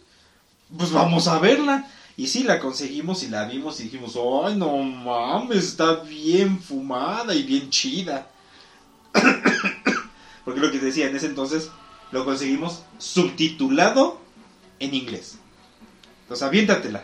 [0.75, 1.87] pues vamos a verla.
[2.17, 7.33] Y sí, la conseguimos y la vimos y dijimos, ay, no mames, está bien fumada
[7.35, 8.27] y bien chida.
[10.45, 11.69] Porque lo que decía, en ese entonces
[12.11, 14.19] lo conseguimos subtitulado
[14.79, 15.37] en inglés.
[16.33, 17.03] Entonces, aviéntatela.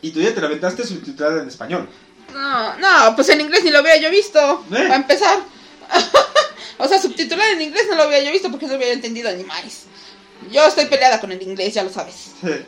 [0.00, 1.88] Y tú ya te la aventaste subtitulada en español.
[2.32, 4.64] No, no, pues en inglés ni lo había yo visto.
[4.70, 4.74] ¿Eh?
[4.74, 5.40] Para empezar.
[6.78, 9.42] o sea, subtitular en inglés no lo había yo visto porque no había entendido ni
[9.42, 9.86] más.
[10.52, 12.32] Yo estoy peleada con el inglés, ya lo sabes.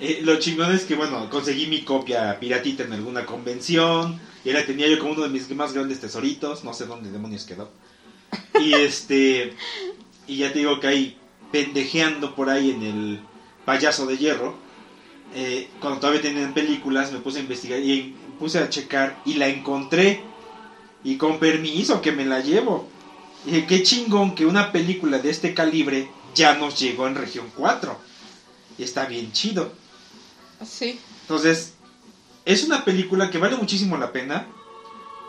[0.00, 4.20] Eh, lo chingón es que, bueno, conseguí mi copia piratita en alguna convención.
[4.44, 6.62] Y la tenía yo como uno de mis más grandes tesoritos.
[6.62, 7.68] No sé dónde demonios quedó.
[8.60, 9.54] Y este.
[10.28, 11.18] Y ya te digo que ahí,
[11.50, 13.20] pendejeando por ahí en el
[13.68, 14.54] payaso de hierro.
[15.34, 19.20] eh, cuando todavía tenían películas, me puse a investigar y puse a checar.
[19.26, 20.22] Y la encontré.
[21.04, 22.88] Y con permiso, que me la llevo.
[23.44, 27.52] Y dije, qué chingón que una película de este calibre ya nos llegó en región
[27.56, 27.94] 4.
[28.78, 29.70] Y está bien chido.
[30.66, 30.98] Sí.
[31.20, 31.74] Entonces,
[32.46, 34.46] es una película que vale muchísimo la pena.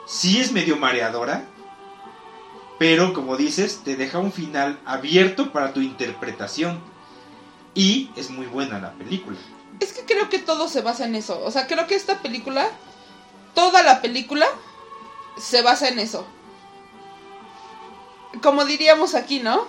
[0.08, 1.46] Sí es medio mareadora.
[2.80, 6.80] Pero como dices, te deja un final abierto para tu interpretación.
[7.80, 9.38] Y es muy buena la película.
[9.80, 11.42] Es que creo que todo se basa en eso.
[11.46, 12.70] O sea, creo que esta película,
[13.56, 14.46] toda la película,
[15.38, 16.28] se basa en eso.
[18.44, 19.66] Como diríamos aquí, ¿no?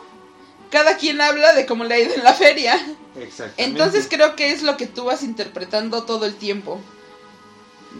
[0.72, 2.74] Cada quien habla de cómo le ha ido en la feria.
[3.14, 3.62] Exactamente.
[3.62, 6.80] Entonces creo que es lo que tú vas interpretando todo el tiempo.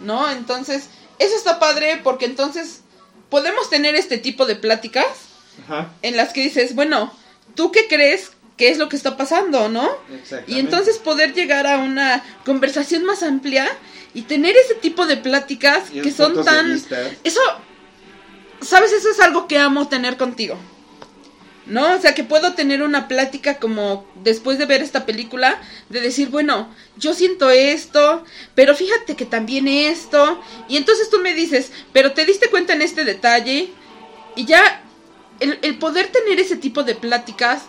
[0.02, 0.28] ¿No?
[0.28, 0.88] Entonces,
[1.20, 2.80] eso está padre porque entonces
[3.28, 5.06] podemos tener este tipo de pláticas
[5.62, 7.12] Ajá, en las que dices, bueno,
[7.54, 9.88] ¿tú qué crees que es lo que está pasando, no?
[10.46, 13.66] Y entonces poder llegar a una conversación más amplia
[14.12, 16.78] y tener ese tipo de pláticas que son tan...
[17.24, 17.40] Eso,
[18.60, 18.92] ¿sabes?
[18.92, 20.58] Eso es algo que amo tener contigo.
[21.64, 21.94] ¿No?
[21.94, 25.58] O sea, que puedo tener una plática como después de ver esta película,
[25.88, 30.38] de decir, bueno, yo siento esto, pero fíjate que también esto.
[30.68, 33.70] Y entonces tú me dices, pero te diste cuenta en este detalle.
[34.36, 34.82] Y ya,
[35.38, 37.62] el, el poder tener ese tipo de pláticas,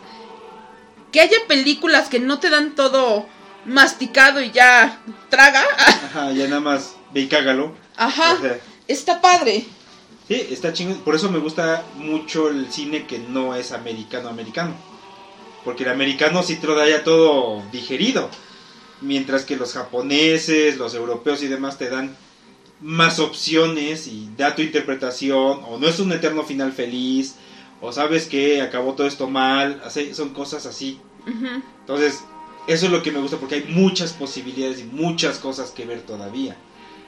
[1.11, 3.27] que haya películas que no te dan todo
[3.65, 5.63] masticado y ya traga.
[5.77, 7.75] Ajá, ya nada más ve y cágalo.
[7.97, 9.65] Ajá, O sea, está padre.
[10.27, 10.99] Sí, está chingón.
[11.01, 14.73] Por eso me gusta mucho el cine que no es americano-americano.
[15.63, 18.29] Porque el americano sí te lo da ya todo digerido.
[19.01, 22.15] Mientras que los japoneses, los europeos y demás te dan
[22.79, 25.61] más opciones y da tu interpretación.
[25.67, 27.35] O no es un eterno final feliz.
[27.81, 29.81] O sabes que acabó todo esto mal.
[29.83, 30.99] así- Son cosas así.
[31.27, 32.23] Ujú, Entonces,
[32.67, 36.01] eso es lo que me gusta porque hay muchas posibilidades y muchas cosas que ver
[36.01, 36.55] todavía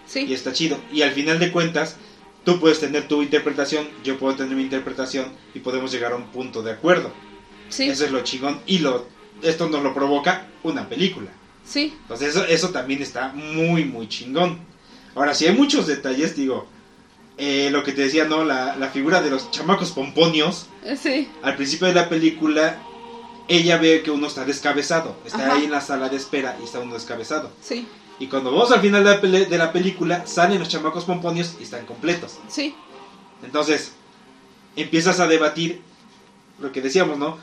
[0.05, 0.77] y Sí, está chido.
[0.91, 1.95] Y al final de cuentas,
[2.43, 6.25] tú puedes tener tu interpretación, yo puedo tener mi interpretación y podemos llegar a un
[6.27, 7.11] punto de acuerdo.
[7.69, 9.05] sí, Eso es lo chingón y lo
[9.41, 11.31] esto nos lo provoca una película.
[11.65, 11.93] sí.
[12.03, 14.59] Entonces eso, eso también está muy, muy chingón.
[15.15, 16.67] Ahora, si hay muchos detalles, digo,
[17.45, 18.43] eh, lo que te decía, ¿no?
[18.45, 20.67] La, la figura de los chamacos pomponios,
[21.01, 22.79] Sí, al principio de la película,
[23.47, 25.55] ella ve que uno está descabezado, está Ajá.
[25.55, 27.51] ahí en la sala de espera y está uno descabezado.
[27.61, 27.87] sí,
[28.19, 31.63] Y cuando vamos al final de la, de la película, salen los chamacos pomponios y
[31.63, 32.37] están completos.
[32.47, 32.75] sí,
[33.43, 33.91] Entonces,
[34.75, 35.81] empiezas a debatir
[36.59, 37.37] lo que decíamos, ¿no?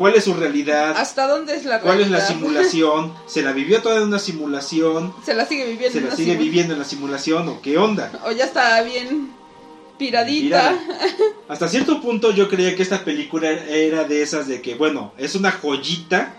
[0.00, 0.94] ¿Cuál es su realidad?
[0.96, 2.34] ¿Hasta dónde es la ¿Cuál es la realidad?
[2.34, 3.12] simulación?
[3.26, 5.12] ¿Se la vivió toda en una simulación?
[5.22, 6.00] Se la sigue viviendo.
[6.00, 8.10] ¿Se la sigue viviendo en la simulación o qué onda?
[8.24, 9.30] O ya está bien
[9.98, 10.74] piradita.
[11.48, 15.34] Hasta cierto punto yo creía que esta película era de esas de que, bueno, es
[15.34, 16.34] una joyita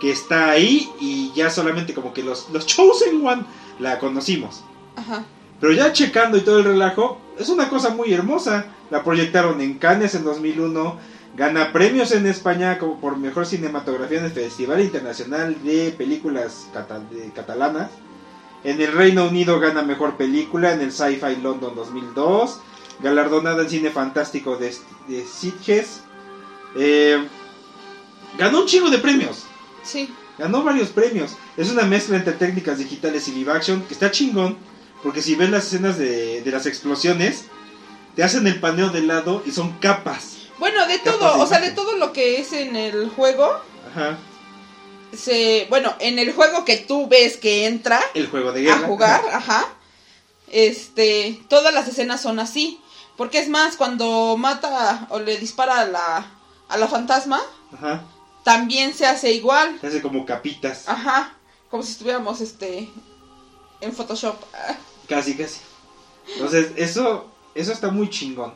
[0.00, 3.42] que está ahí y ya solamente como que los, los Chosen One
[3.78, 4.64] la conocimos.
[4.96, 5.22] Ajá.
[5.60, 8.68] Pero ya checando y todo el relajo, es una cosa muy hermosa.
[8.88, 10.98] La proyectaron en Cannes en 2001,
[11.36, 17.00] gana premios en España como por mejor cinematografía en el Festival Internacional de Películas Cata-
[17.00, 17.90] de Catalanas.
[18.64, 22.58] En el Reino Unido gana mejor película en el Sci-Fi London 2002.
[23.00, 24.74] Galardonada en cine fantástico de,
[25.08, 26.00] de Sitges.
[26.74, 27.18] Eh,
[28.38, 29.44] ganó un chingo de premios.
[29.82, 31.34] Sí, Ganó varios premios.
[31.56, 34.56] Es una mezcla entre técnicas digitales y live action que está chingón.
[35.02, 37.44] Porque si ves las escenas de, de las explosiones,
[38.16, 40.35] te hacen el paneo de lado y son capas.
[40.58, 44.16] Bueno, de todo, o sea, de todo lo que es en el juego, Ajá.
[45.16, 49.22] se, bueno, en el juego que tú ves que entra El juego de a jugar,
[49.32, 49.66] ajá,
[50.48, 52.80] este, todas las escenas son así,
[53.16, 56.26] porque es más, cuando mata o le dispara a la,
[56.68, 57.40] a la fantasma,
[57.74, 58.04] Ajá.
[58.44, 60.88] también se hace igual, Se hace como capitas.
[60.88, 61.34] ajá,
[61.70, 62.88] como si estuviéramos, este,
[63.80, 64.36] en Photoshop,
[65.08, 65.60] Casi, casi.
[66.34, 68.52] Entonces, eso, eso está muy chingón.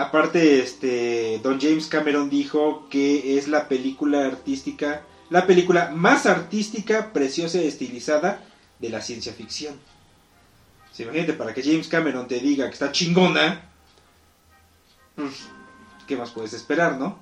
[0.00, 7.12] Aparte, este, Don James Cameron dijo que es la película artística la película más artística,
[7.12, 8.42] preciosa y estilizada
[8.78, 9.74] de la ciencia ficción.
[10.92, 13.62] Si imagínate, para que James Cameron te diga que está chingona,
[15.14, 15.46] pues,
[16.06, 17.18] ¿qué más puedes esperar, no?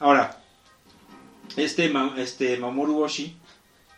[0.00, 0.42] Ahora,
[1.56, 3.36] este, este Mamoru Oshii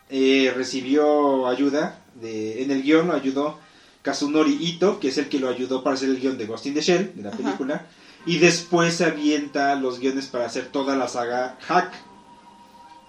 [0.09, 3.59] eh, recibió ayuda, de, en el guion lo ayudó
[4.03, 6.73] Kazunori Ito, que es el que lo ayudó para hacer el guion de Ghost in
[6.75, 7.87] the Shell, de la película,
[8.25, 11.93] y después se avienta los guiones para hacer toda la saga Hack.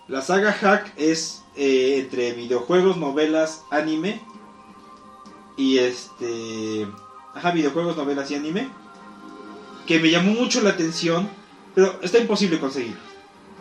[0.09, 4.23] La saga Hack es eh, entre videojuegos, novelas, anime,
[5.57, 6.87] y este...
[7.35, 8.69] Ajá, videojuegos, novelas y anime,
[9.87, 11.29] que me llamó mucho la atención,
[11.75, 13.01] pero está imposible conseguirlo.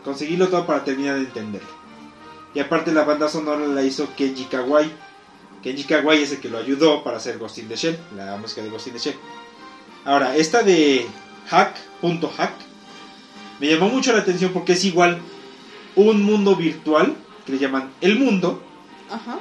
[0.06, 1.70] Conseguirlo todo para terminar de entenderlo.
[2.54, 4.92] Y aparte la banda sonora la hizo Kenji Kawai,
[5.64, 8.62] Kenji Kawai es el que lo ayudó para hacer Ghost in the Shell, la música
[8.62, 9.16] de Ghost in the Shell.
[10.04, 11.08] Ahora, esta de
[11.50, 12.54] Hack, punto Hack,
[13.62, 15.22] me llamó mucho la atención porque es igual
[15.96, 18.62] un mundo virtual, que le llaman El Mundo,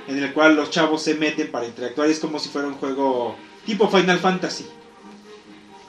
[0.07, 2.09] en el cual los chavos se meten para interactuar.
[2.09, 4.67] Es como si fuera un juego tipo Final Fantasy.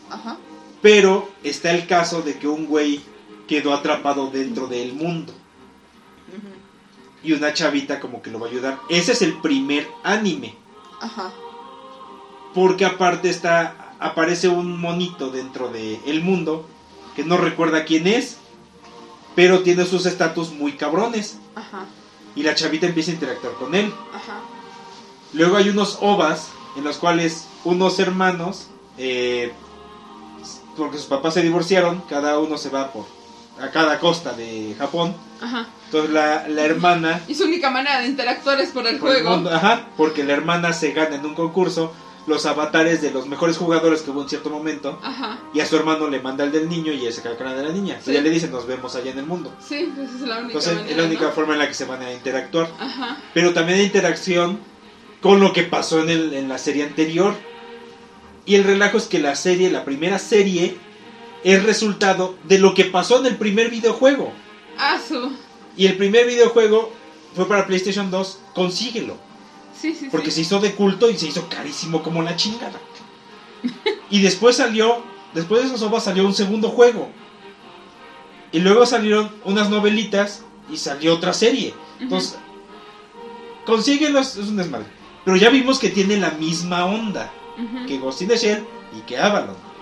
[0.09, 0.37] Ajá.
[0.81, 3.01] Pero está el caso de que un güey
[3.47, 5.33] quedó atrapado dentro del mundo
[7.23, 8.79] y una chavita como que lo va a ayudar.
[8.89, 10.55] Ese es el primer anime.
[11.01, 11.31] Ajá.
[12.53, 16.65] Porque aparte está aparece un monito dentro de el mundo
[17.15, 18.37] que no recuerda quién es,
[19.35, 21.37] pero tiene sus estatus muy cabrones.
[21.55, 21.85] Ajá.
[22.35, 23.93] Y la chavita empieza a interactuar con él.
[24.13, 24.41] Ajá.
[25.33, 28.67] Luego hay unos ovas en los cuales unos hermanos,
[28.97, 29.53] eh,
[30.75, 33.05] porque sus papás se divorciaron, cada uno se va por
[33.59, 35.15] a cada costa de Japón.
[35.41, 35.67] Ajá.
[35.85, 37.21] Entonces la, la, hermana...
[37.27, 39.29] Y su única manera de interactuar es por el juego.
[39.49, 41.93] ajá, porque la hermana se gana en un concurso
[42.25, 44.99] los avatares de los mejores jugadores que hubo en cierto momento.
[45.03, 45.39] Ajá.
[45.53, 47.63] Y a su hermano le manda el del niño y él se queda con de
[47.63, 47.99] la niña.
[48.05, 49.53] Y ella le dice, nos vemos allá en el mundo.
[49.59, 52.01] Sí, pues es la única Entonces es la única forma en la que se van
[52.01, 52.69] a interactuar.
[52.79, 53.17] Ajá.
[53.33, 54.59] Pero también hay interacción
[55.21, 57.35] con lo que pasó en, el, en la serie anterior.
[58.45, 60.77] Y el relajo es que la serie, la primera serie,
[61.43, 64.33] es resultado de lo que pasó en el primer videojuego.
[64.77, 65.31] Ah, su.
[65.75, 66.91] Y el primer videojuego
[67.35, 69.17] fue para PlayStation 2, consíguelo.
[69.79, 72.79] Sí, sí, porque se hizo de culto y se hizo carísimo como la chingada.
[74.09, 77.09] y después salió, después de esos ovas salió un segundo juego.
[78.51, 81.73] Y luego salieron unas novelitas y salió otra serie.
[81.99, 82.37] Entonces,
[83.65, 84.85] consíguelos, es un desmadre.
[85.25, 87.31] Pero ya vimos que tiene la misma onda
[87.87, 88.63] que Ghost in the Shell
[88.97, 89.72] y que Avalon.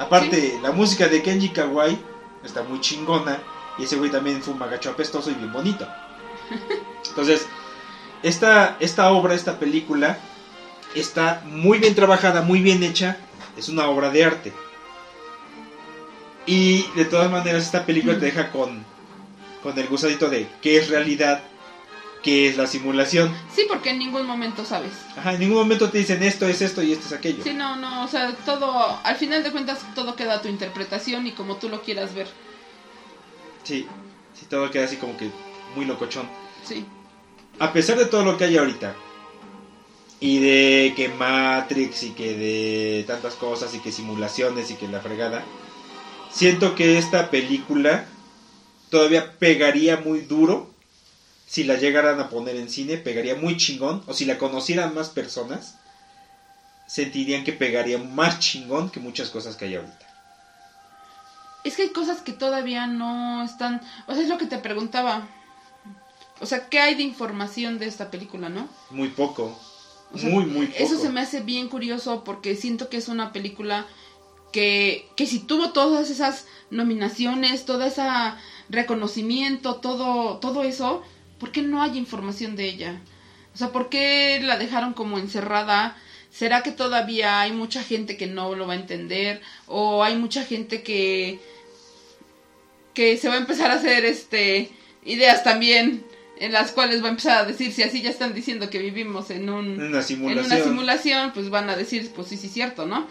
[0.00, 1.98] Aparte, la música de Kenji Kawai
[2.42, 3.38] está muy chingona.
[3.78, 5.86] Y ese güey también fue un magacho apestoso y bien bonito.
[7.08, 7.46] Entonces,
[8.22, 10.18] esta, esta obra, esta película,
[10.94, 13.18] está muy bien trabajada, muy bien hecha.
[13.58, 14.52] Es una obra de arte.
[16.46, 18.82] Y de todas maneras, esta película te deja con,
[19.62, 21.42] con el gusadito de qué es realidad
[22.22, 23.34] que es la simulación.
[23.54, 24.92] Sí, porque en ningún momento sabes.
[25.16, 27.42] Ajá, en ningún momento te dicen esto es esto y esto es aquello.
[27.42, 31.26] Sí, no, no, o sea, todo, al final de cuentas todo queda a tu interpretación
[31.26, 32.28] y como tú lo quieras ver.
[33.64, 33.86] Sí,
[34.38, 35.30] sí, todo queda así como que
[35.74, 36.28] muy locochón.
[36.64, 36.84] Sí.
[37.58, 38.94] A pesar de todo lo que hay ahorita,
[40.20, 45.00] y de que Matrix y que de tantas cosas y que simulaciones y que la
[45.00, 45.42] fregada,
[46.30, 48.06] siento que esta película
[48.90, 50.69] todavía pegaría muy duro
[51.50, 54.04] si la llegaran a poner en cine, pegaría muy chingón.
[54.06, 55.74] O si la conocieran más personas,
[56.86, 60.06] sentirían que pegaría más chingón que muchas cosas que hay ahorita.
[61.64, 63.80] Es que hay cosas que todavía no están...
[64.06, 65.26] O sea, es lo que te preguntaba.
[66.38, 68.68] O sea, ¿qué hay de información de esta película, no?
[68.90, 69.58] Muy poco.
[70.12, 70.78] muy, muy poco.
[70.84, 73.88] Eso se me hace bien curioso porque siento que es una película
[74.52, 78.02] que, que si tuvo todas esas nominaciones, todo ese
[78.68, 81.02] reconocimiento, todo, todo eso,
[81.40, 83.00] ¿por qué no hay información de ella?
[83.52, 85.96] O sea, ¿por qué la dejaron como encerrada?
[86.30, 89.40] ¿Será que todavía hay mucha gente que no lo va a entender?
[89.66, 91.40] ¿O hay mucha gente que,
[92.94, 94.70] que se va a empezar a hacer este
[95.04, 96.04] ideas también
[96.38, 99.30] en las cuales va a empezar a decir, si así ya están diciendo que vivimos
[99.30, 100.38] en, un, una, simulación.
[100.38, 103.06] en una simulación, pues van a decir, pues sí, sí, cierto, ¿no?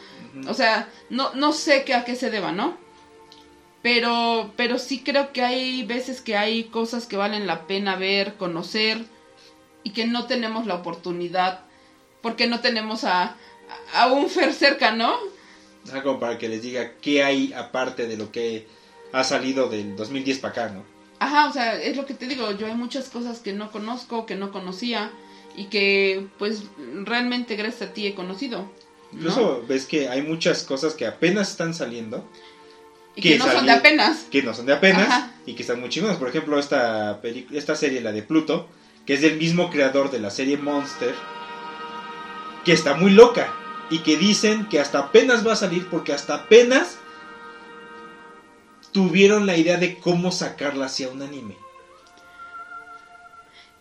[0.47, 2.77] O sea, no, no sé qué, a qué se deba, ¿no?
[3.81, 8.35] Pero, pero sí creo que hay veces que hay cosas que valen la pena ver,
[8.35, 9.05] conocer
[9.83, 11.61] y que no tenemos la oportunidad
[12.21, 13.37] porque no tenemos a,
[13.93, 15.15] a un Fer cerca, ¿no?
[16.03, 18.67] como para que les diga qué hay aparte de lo que
[19.11, 20.83] ha salido del 2010 para acá, ¿no?
[21.19, 24.25] Ajá, o sea, es lo que te digo, yo hay muchas cosas que no conozco,
[24.25, 25.11] que no conocía
[25.55, 26.63] y que pues
[27.03, 28.69] realmente gracias a ti he conocido.
[29.11, 32.23] Incluso ves que hay muchas cosas que apenas están saliendo
[33.15, 34.25] Y que, no son de apenas.
[34.31, 36.17] Que no son de apenas y que están muy chingonas.
[36.17, 37.19] Por ejemplo, esta,
[37.51, 38.69] esta serie, la de Pluto,
[39.05, 41.13] que es del mismo creador de la serie Monster,
[42.63, 43.53] que está muy loca
[43.89, 46.97] y que dicen que hasta apenas va a salir porque hasta apenas
[48.91, 51.57] tuvieron la idea de cómo sacarla hacia un anime.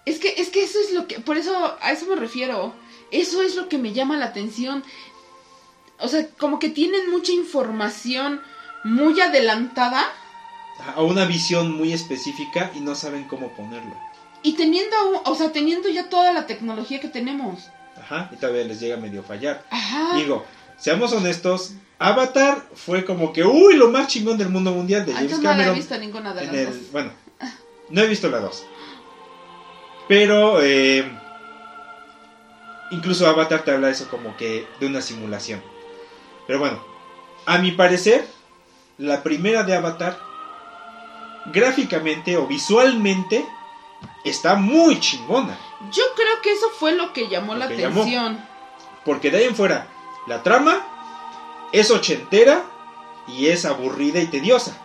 [0.04, 2.74] Es que, es que eso es lo que, por eso, a eso me refiero.
[3.10, 4.82] Eso es lo que me llama la atención.
[5.98, 8.40] O sea, como que tienen mucha información
[8.88, 10.04] muy adelantada.
[10.96, 13.94] A una visión muy específica y no saben cómo ponerlo.
[14.42, 17.68] Y teniendo, o sea, teniendo ya toda la tecnología que tenemos.
[18.00, 19.64] Ajá, y todavía les llega medio fallar.
[19.70, 20.16] Ajá.
[20.16, 20.44] Digo,
[20.76, 25.40] seamos honestos, Avatar fue como que, uy, lo más chingón del mundo mundial de James
[25.40, 25.66] Cameron.
[25.66, 26.92] No he visto ninguna de las dos.
[26.92, 27.10] Bueno,
[27.90, 28.64] no he visto la dos.
[30.06, 31.04] Pero, eh,
[32.92, 35.60] incluso Avatar te habla de eso como que de una simulación.
[36.46, 36.82] Pero bueno,
[37.46, 38.26] a mi parecer,
[38.98, 40.18] la primera de Avatar,
[41.46, 43.46] gráficamente o visualmente,
[44.24, 45.56] está muy chingona.
[45.92, 48.38] Yo creo que eso fue lo que llamó la atención.
[49.04, 49.86] Porque de ahí en fuera,
[50.26, 50.84] la trama
[51.72, 52.64] es ochentera
[53.28, 54.76] y es aburrida y tediosa.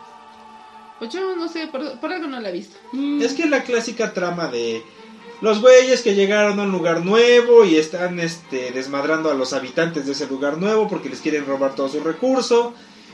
[0.99, 2.77] Pues yo no sé, por, algo no la he visto.
[3.19, 4.85] Es que la clásica trama de
[5.41, 10.05] los güeyes que llegaron a un lugar nuevo y están este, desmadrando a los habitantes
[10.05, 12.73] de ese lugar nuevo porque les quieren robar todo su recurso.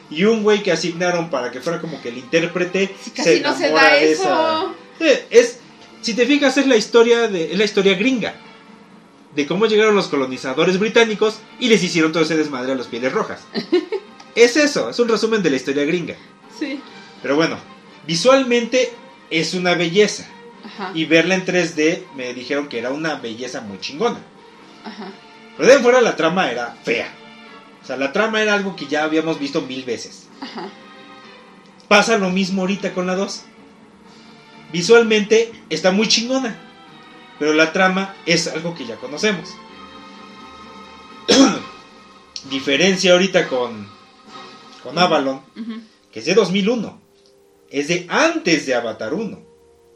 [0.10, 3.70] Y un güey que asignaron para que fuera como que el intérprete casi no se
[3.70, 4.76] da eso.
[5.30, 5.60] es,
[6.02, 8.36] si te fijas, es la historia de, es la historia gringa.
[9.36, 13.12] De cómo llegaron los colonizadores británicos y les hicieron todo ese desmadre a los pieles
[13.14, 13.42] rojas.
[14.36, 16.16] es eso, es un resumen de la historia gringa.
[16.58, 16.82] Sí.
[17.22, 17.58] Pero bueno,
[18.08, 18.92] visualmente
[19.30, 20.28] es una belleza.
[20.94, 24.20] Y verla en 3D me dijeron que era una belleza muy chingona.
[24.84, 25.12] Ajá.
[25.58, 27.14] Pero de fuera la trama era fea.
[27.90, 30.28] Sea, la trama era algo que ya habíamos visto mil veces.
[30.42, 30.70] Ajá.
[31.88, 33.44] Pasa lo mismo ahorita con la 2.
[34.72, 36.58] Visualmente está muy chingona.
[37.40, 39.50] Pero la trama es algo que ya conocemos.
[42.50, 43.88] Diferencia ahorita con,
[44.84, 45.42] con Avalon,
[46.12, 47.02] que es de 2001.
[47.70, 49.40] Es de antes de Avatar 1.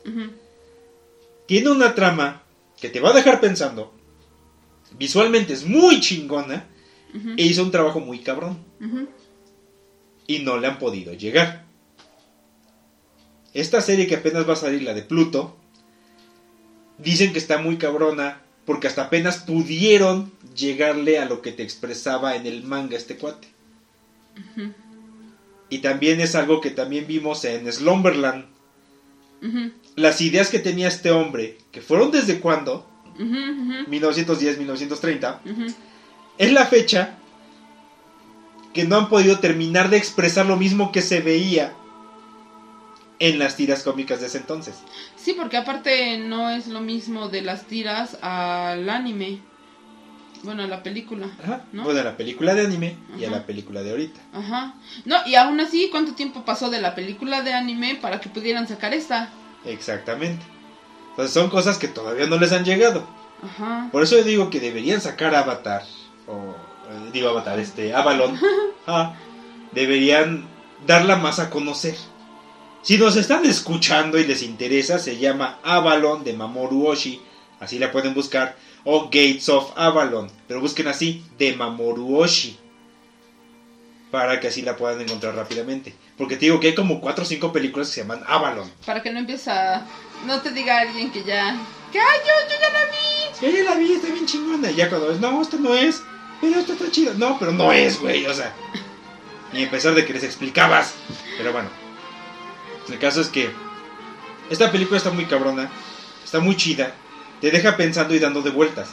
[0.05, 0.29] Ajá
[1.45, 2.43] tiene una trama
[2.79, 3.93] que te va a dejar pensando.
[4.97, 6.67] Visualmente es muy chingona.
[7.38, 8.57] E hizo un trabajo muy cabrón.
[10.28, 11.66] Y no le han podido llegar.
[13.53, 15.55] Esta serie que apenas va a salir, la de Pluto,
[16.97, 22.36] dicen que está muy cabrona porque hasta apenas pudieron llegarle a lo que te expresaba
[22.36, 23.47] en el manga este cuate.
[25.70, 28.45] Y también es algo que también vimos en Slumberland.
[29.95, 32.88] Las ideas que tenía este hombre, que fueron desde cuándo,
[33.88, 35.41] 1910, 1930,
[36.38, 37.17] es la fecha
[38.73, 41.73] que no han podido terminar de expresar lo mismo que se veía
[43.19, 44.75] en las tiras cómicas de ese entonces.
[45.15, 49.39] Sí, porque aparte no es lo mismo de las tiras al anime.
[50.41, 51.27] Bueno, a la película.
[51.41, 51.61] Ajá.
[51.71, 54.19] Bueno, a la película de anime y a la película de ahorita.
[54.34, 54.73] Ajá.
[55.05, 58.68] No, y aún así, ¿cuánto tiempo pasó de la película de anime para que pudieran
[58.68, 59.30] sacar esta?
[59.64, 60.43] Exactamente.
[61.11, 63.07] Entonces son cosas que todavía no les han llegado.
[63.41, 63.88] Ajá.
[63.91, 65.84] Por eso yo digo que deberían sacar Avatar.
[66.27, 66.55] O
[67.11, 68.39] digo Avatar, este, Avalon.
[68.87, 69.15] ah,
[69.71, 70.45] deberían
[70.85, 71.95] darla más a conocer.
[72.81, 77.21] Si nos están escuchando y les interesa, se llama Avalon de Mamoru Oshii.
[77.59, 78.57] Así la pueden buscar.
[78.83, 80.29] O Gates of Avalon.
[80.47, 82.63] Pero busquen así, de Mamoru Oshii
[84.13, 85.95] para que así la puedan encontrar rápidamente.
[86.19, 88.71] Porque te digo que hay como 4 o 5 películas que se llaman Avalon.
[88.85, 89.87] Para que no empiece a...
[90.27, 91.57] No te diga alguien que ya...
[91.94, 93.36] Que ay, yo, yo ya la vi.
[93.40, 94.72] Sí, ya la vi, está bien chingona.
[94.72, 96.02] Y ya cuando es, no, esta no es.
[96.41, 97.14] Pero esta está chida.
[97.15, 98.26] No, pero no es, güey.
[98.26, 98.52] O sea...
[99.53, 100.95] Y a pesar de que les explicabas.
[101.38, 101.70] Pero bueno.
[102.90, 103.52] El caso es que...
[104.49, 105.70] Esta película está muy cabrona.
[106.24, 106.95] Está muy chida.
[107.41, 108.90] Te deja pensando y dando de vueltas.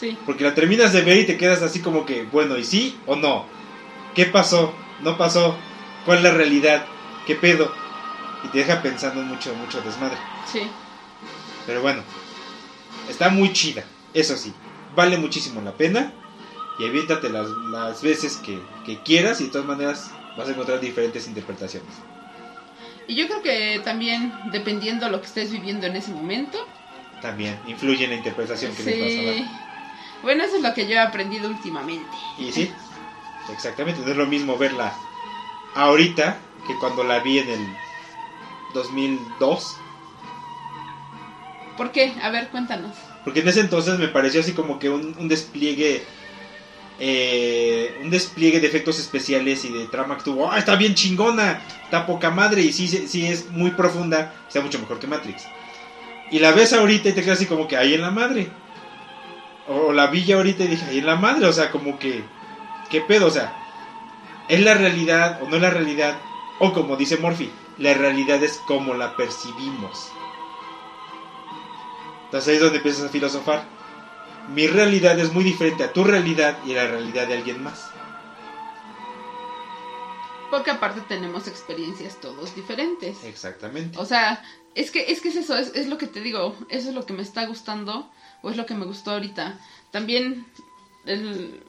[0.00, 0.18] Sí.
[0.26, 3.14] Porque la terminas de ver y te quedas así como que, bueno, ¿y sí o
[3.14, 3.46] no?
[4.16, 4.74] ¿Qué pasó?
[5.02, 5.56] ¿No pasó?
[6.04, 6.84] ¿Cuál es la realidad?
[7.26, 7.72] ¿Qué pedo?
[8.42, 10.18] Y te deja pensando mucho, mucho desmadre.
[10.50, 10.62] Sí.
[11.66, 12.02] Pero bueno,
[13.10, 13.84] está muy chida,
[14.14, 14.52] eso sí.
[14.94, 16.12] Vale muchísimo la pena.
[16.78, 20.80] Y evítate las, las veces que, que quieras y de todas maneras vas a encontrar
[20.80, 21.90] diferentes interpretaciones.
[23.06, 26.58] Y yo creo que también, dependiendo de lo que estés viviendo en ese momento,
[27.20, 29.50] también influye en la interpretación que le vas a dar.
[30.22, 32.16] Bueno, eso es lo que yo he aprendido últimamente.
[32.38, 32.70] ¿Y sí?
[33.52, 34.94] Exactamente, no es lo mismo verla
[35.74, 37.76] ahorita que cuando la vi en el
[38.74, 39.76] 2002.
[41.80, 42.12] ¿Por qué?
[42.22, 42.92] A ver, cuéntanos.
[43.24, 46.04] Porque en ese entonces me pareció así como que un, despliegue
[46.98, 50.52] eh, un despliegue de efectos especiales y de trama que tuvo.
[50.52, 51.62] ¡Ah, está bien chingona!
[51.84, 54.34] Está poca madre y sí, sí es muy profunda.
[54.46, 55.44] Está mucho mejor que Matrix.
[56.30, 58.50] Y la ves ahorita y te quedas así como que ahí en la madre.
[59.66, 61.46] O la vi ya ahorita y dije, ahí en la madre.
[61.46, 62.22] O sea, como que,
[62.90, 63.28] ¿qué pedo?
[63.28, 63.56] O sea,
[64.50, 66.18] ¿es la realidad o no es la realidad?
[66.58, 70.12] O como dice Morphy, la realidad es como la percibimos.
[72.30, 73.64] Entonces ahí es donde empiezas a filosofar.
[74.54, 77.90] Mi realidad es muy diferente a tu realidad y a la realidad de alguien más.
[80.50, 83.22] Porque aparte tenemos experiencias todos diferentes.
[83.24, 83.98] Exactamente.
[83.98, 84.42] O sea,
[84.74, 87.06] es que es, que es eso, es, es lo que te digo, eso es lo
[87.06, 88.10] que me está gustando
[88.42, 89.58] o es lo que me gustó ahorita.
[89.92, 90.46] También
[91.06, 91.62] el-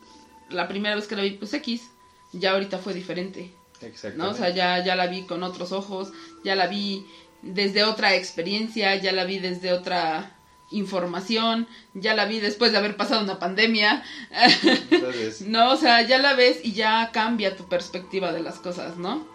[0.49, 1.89] la primera vez que la vi, pues X,
[2.33, 3.53] ya ahorita fue diferente.
[3.81, 4.17] Exactamente.
[4.17, 4.29] ¿no?
[4.29, 6.11] O sea, ya, ya la vi con otros ojos,
[6.43, 7.05] ya la vi
[7.41, 10.35] desde otra experiencia, ya la vi desde otra
[10.72, 14.03] información, ya la vi después de haber pasado una pandemia,
[15.45, 15.72] ¿no?
[15.72, 19.26] O sea, ya la ves y ya cambia tu perspectiva de las cosas, ¿no?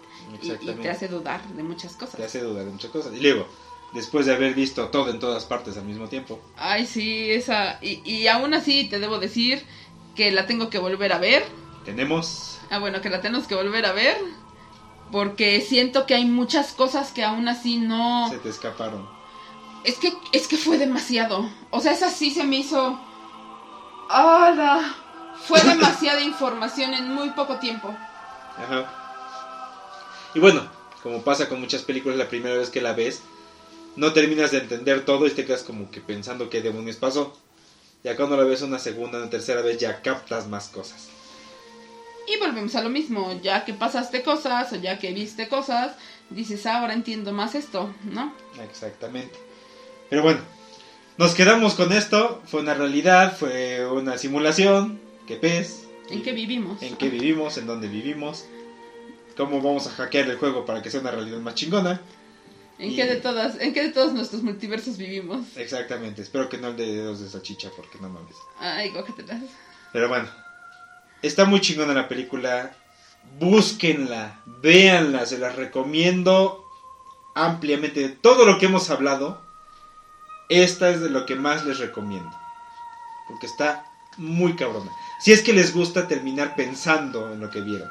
[0.41, 2.17] Y, te hace dudar de muchas cosas.
[2.17, 3.13] te hace dudar de muchas cosas.
[3.13, 3.47] Y luego,
[3.93, 7.79] después de haber visto todo en todas partes al mismo tiempo, Ay, sí, esa.
[7.81, 9.63] Y, y aún así te debo decir
[10.15, 11.45] que la tengo que volver a ver.
[11.85, 14.17] tenemos Ah, bueno, que la tenemos que volver a ver.
[15.11, 18.29] Porque siento que hay muchas cosas que aún así no.
[18.29, 19.07] se te escaparon.
[19.87, 21.49] Es que, es que fue demasiado.
[21.71, 22.99] O sea, esa sí se me hizo.
[24.09, 24.93] ¡Hala!
[25.45, 27.95] Fue demasiada información en muy poco tiempo.
[28.57, 28.85] Ajá.
[30.35, 30.67] Y bueno,
[31.01, 33.21] como pasa con muchas películas, la primera vez que la ves,
[33.95, 37.37] no terminas de entender todo y te quedas como que pensando qué demonios pasó.
[38.03, 41.07] Ya cuando la ves una segunda, una tercera vez, ya captas más cosas.
[42.27, 43.39] Y volvemos a lo mismo.
[43.41, 45.95] Ya que pasaste cosas o ya que viste cosas,
[46.29, 48.33] dices, "Ah, ahora entiendo más esto, ¿no?
[48.69, 49.46] Exactamente.
[50.09, 50.39] Pero bueno,
[51.17, 52.41] nos quedamos con esto.
[52.45, 54.99] Fue una realidad, fue una simulación.
[55.27, 55.87] ¿Qué ves?
[56.09, 56.81] ¿En qué vivimos?
[56.81, 57.57] ¿En qué vivimos?
[57.57, 58.45] ¿En dónde vivimos?
[59.35, 62.01] ¿Cómo vamos a hackear el juego para que sea una realidad más chingona?
[62.79, 65.45] ¿En Y- qué de todas, en qué de todos nuestros multiversos vivimos?
[65.57, 66.21] Exactamente.
[66.21, 68.35] Espero que no el de dedos de salchicha porque no mames.
[68.59, 69.41] Ay, guácatelas.
[69.91, 70.29] Pero bueno,
[71.21, 72.75] está muy chingona la película.
[73.39, 76.63] Búsquenla, véanla, se las recomiendo
[77.35, 77.99] ampliamente.
[78.01, 79.41] De todo lo que hemos hablado,
[80.49, 82.31] esta es de lo que más les recomiendo.
[83.27, 83.85] Porque está
[84.17, 84.91] muy cabrona.
[85.19, 87.89] Si es que les gusta terminar pensando en lo que vieron.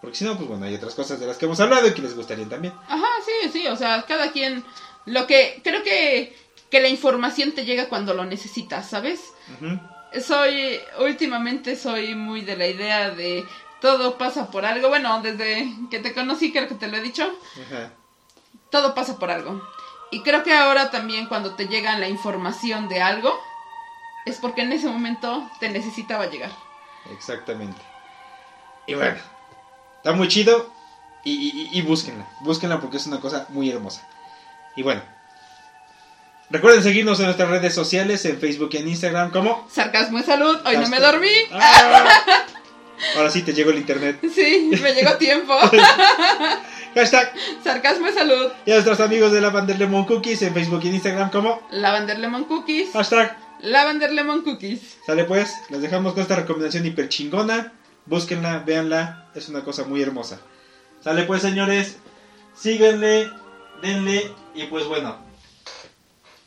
[0.00, 2.02] Porque si no, pues bueno, hay otras cosas de las que hemos hablado y que
[2.02, 2.74] les gustarían también.
[2.88, 4.64] Ajá, sí, sí, o sea, cada quien
[5.06, 6.36] lo que creo que
[6.72, 9.20] que la información te llega cuando lo necesitas, ¿sabes?
[10.26, 13.44] Soy últimamente soy muy de la idea de
[13.82, 14.88] todo pasa por algo.
[14.88, 17.30] Bueno, desde que te conocí creo que te lo he dicho,
[18.70, 19.62] todo pasa por algo.
[20.12, 23.36] Y creo que ahora también cuando te llega la información de algo
[24.26, 26.50] es porque en ese momento te necesitaba llegar.
[27.12, 27.80] Exactamente.
[28.86, 29.16] Y bueno,
[29.96, 30.70] está muy chido.
[31.24, 32.26] Y, y- y búsquenla.
[32.40, 34.06] Búsquenla porque es una cosa muy hermosa.
[34.76, 35.02] Y bueno.
[36.50, 39.66] Recuerden seguirnos en nuestras redes sociales, en Facebook y en Instagram como...
[39.70, 41.30] Sarcasmo de salud, hoy no me dormí.
[41.52, 42.04] ¡Ah!
[43.16, 44.20] Ahora sí te llegó el internet.
[44.34, 45.56] Sí, me llegó tiempo.
[46.94, 47.32] Hashtag.
[47.64, 48.52] Sarcasmo de salud.
[48.66, 51.60] Y a nuestros amigos de Lavender Lemon Cookies en Facebook y en Instagram como...
[51.70, 52.92] Lavender Lemon Cookies.
[52.92, 53.36] Hashtag.
[53.60, 54.96] Lavender Lemon Cookies.
[55.06, 57.72] Sale pues, les dejamos con esta recomendación hiper chingona.
[58.06, 60.40] Búsquenla, véanla, es una cosa muy hermosa.
[61.02, 61.96] Sale pues, señores,
[62.56, 63.30] síganle,
[63.80, 65.16] denle y pues bueno.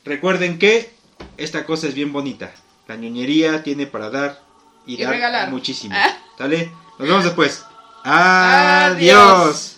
[0.04, 0.94] Recuerden que
[1.38, 2.52] esta cosa es bien bonita.
[2.88, 4.42] La ñoñería tiene para dar
[4.86, 5.50] y, Y dar regalar.
[5.50, 5.96] muchísimo.
[5.98, 6.16] Ah.
[6.38, 6.72] ¿Sale?
[7.00, 7.64] Nos vemos después.
[8.04, 8.96] Adiós.
[8.98, 9.75] Adiós.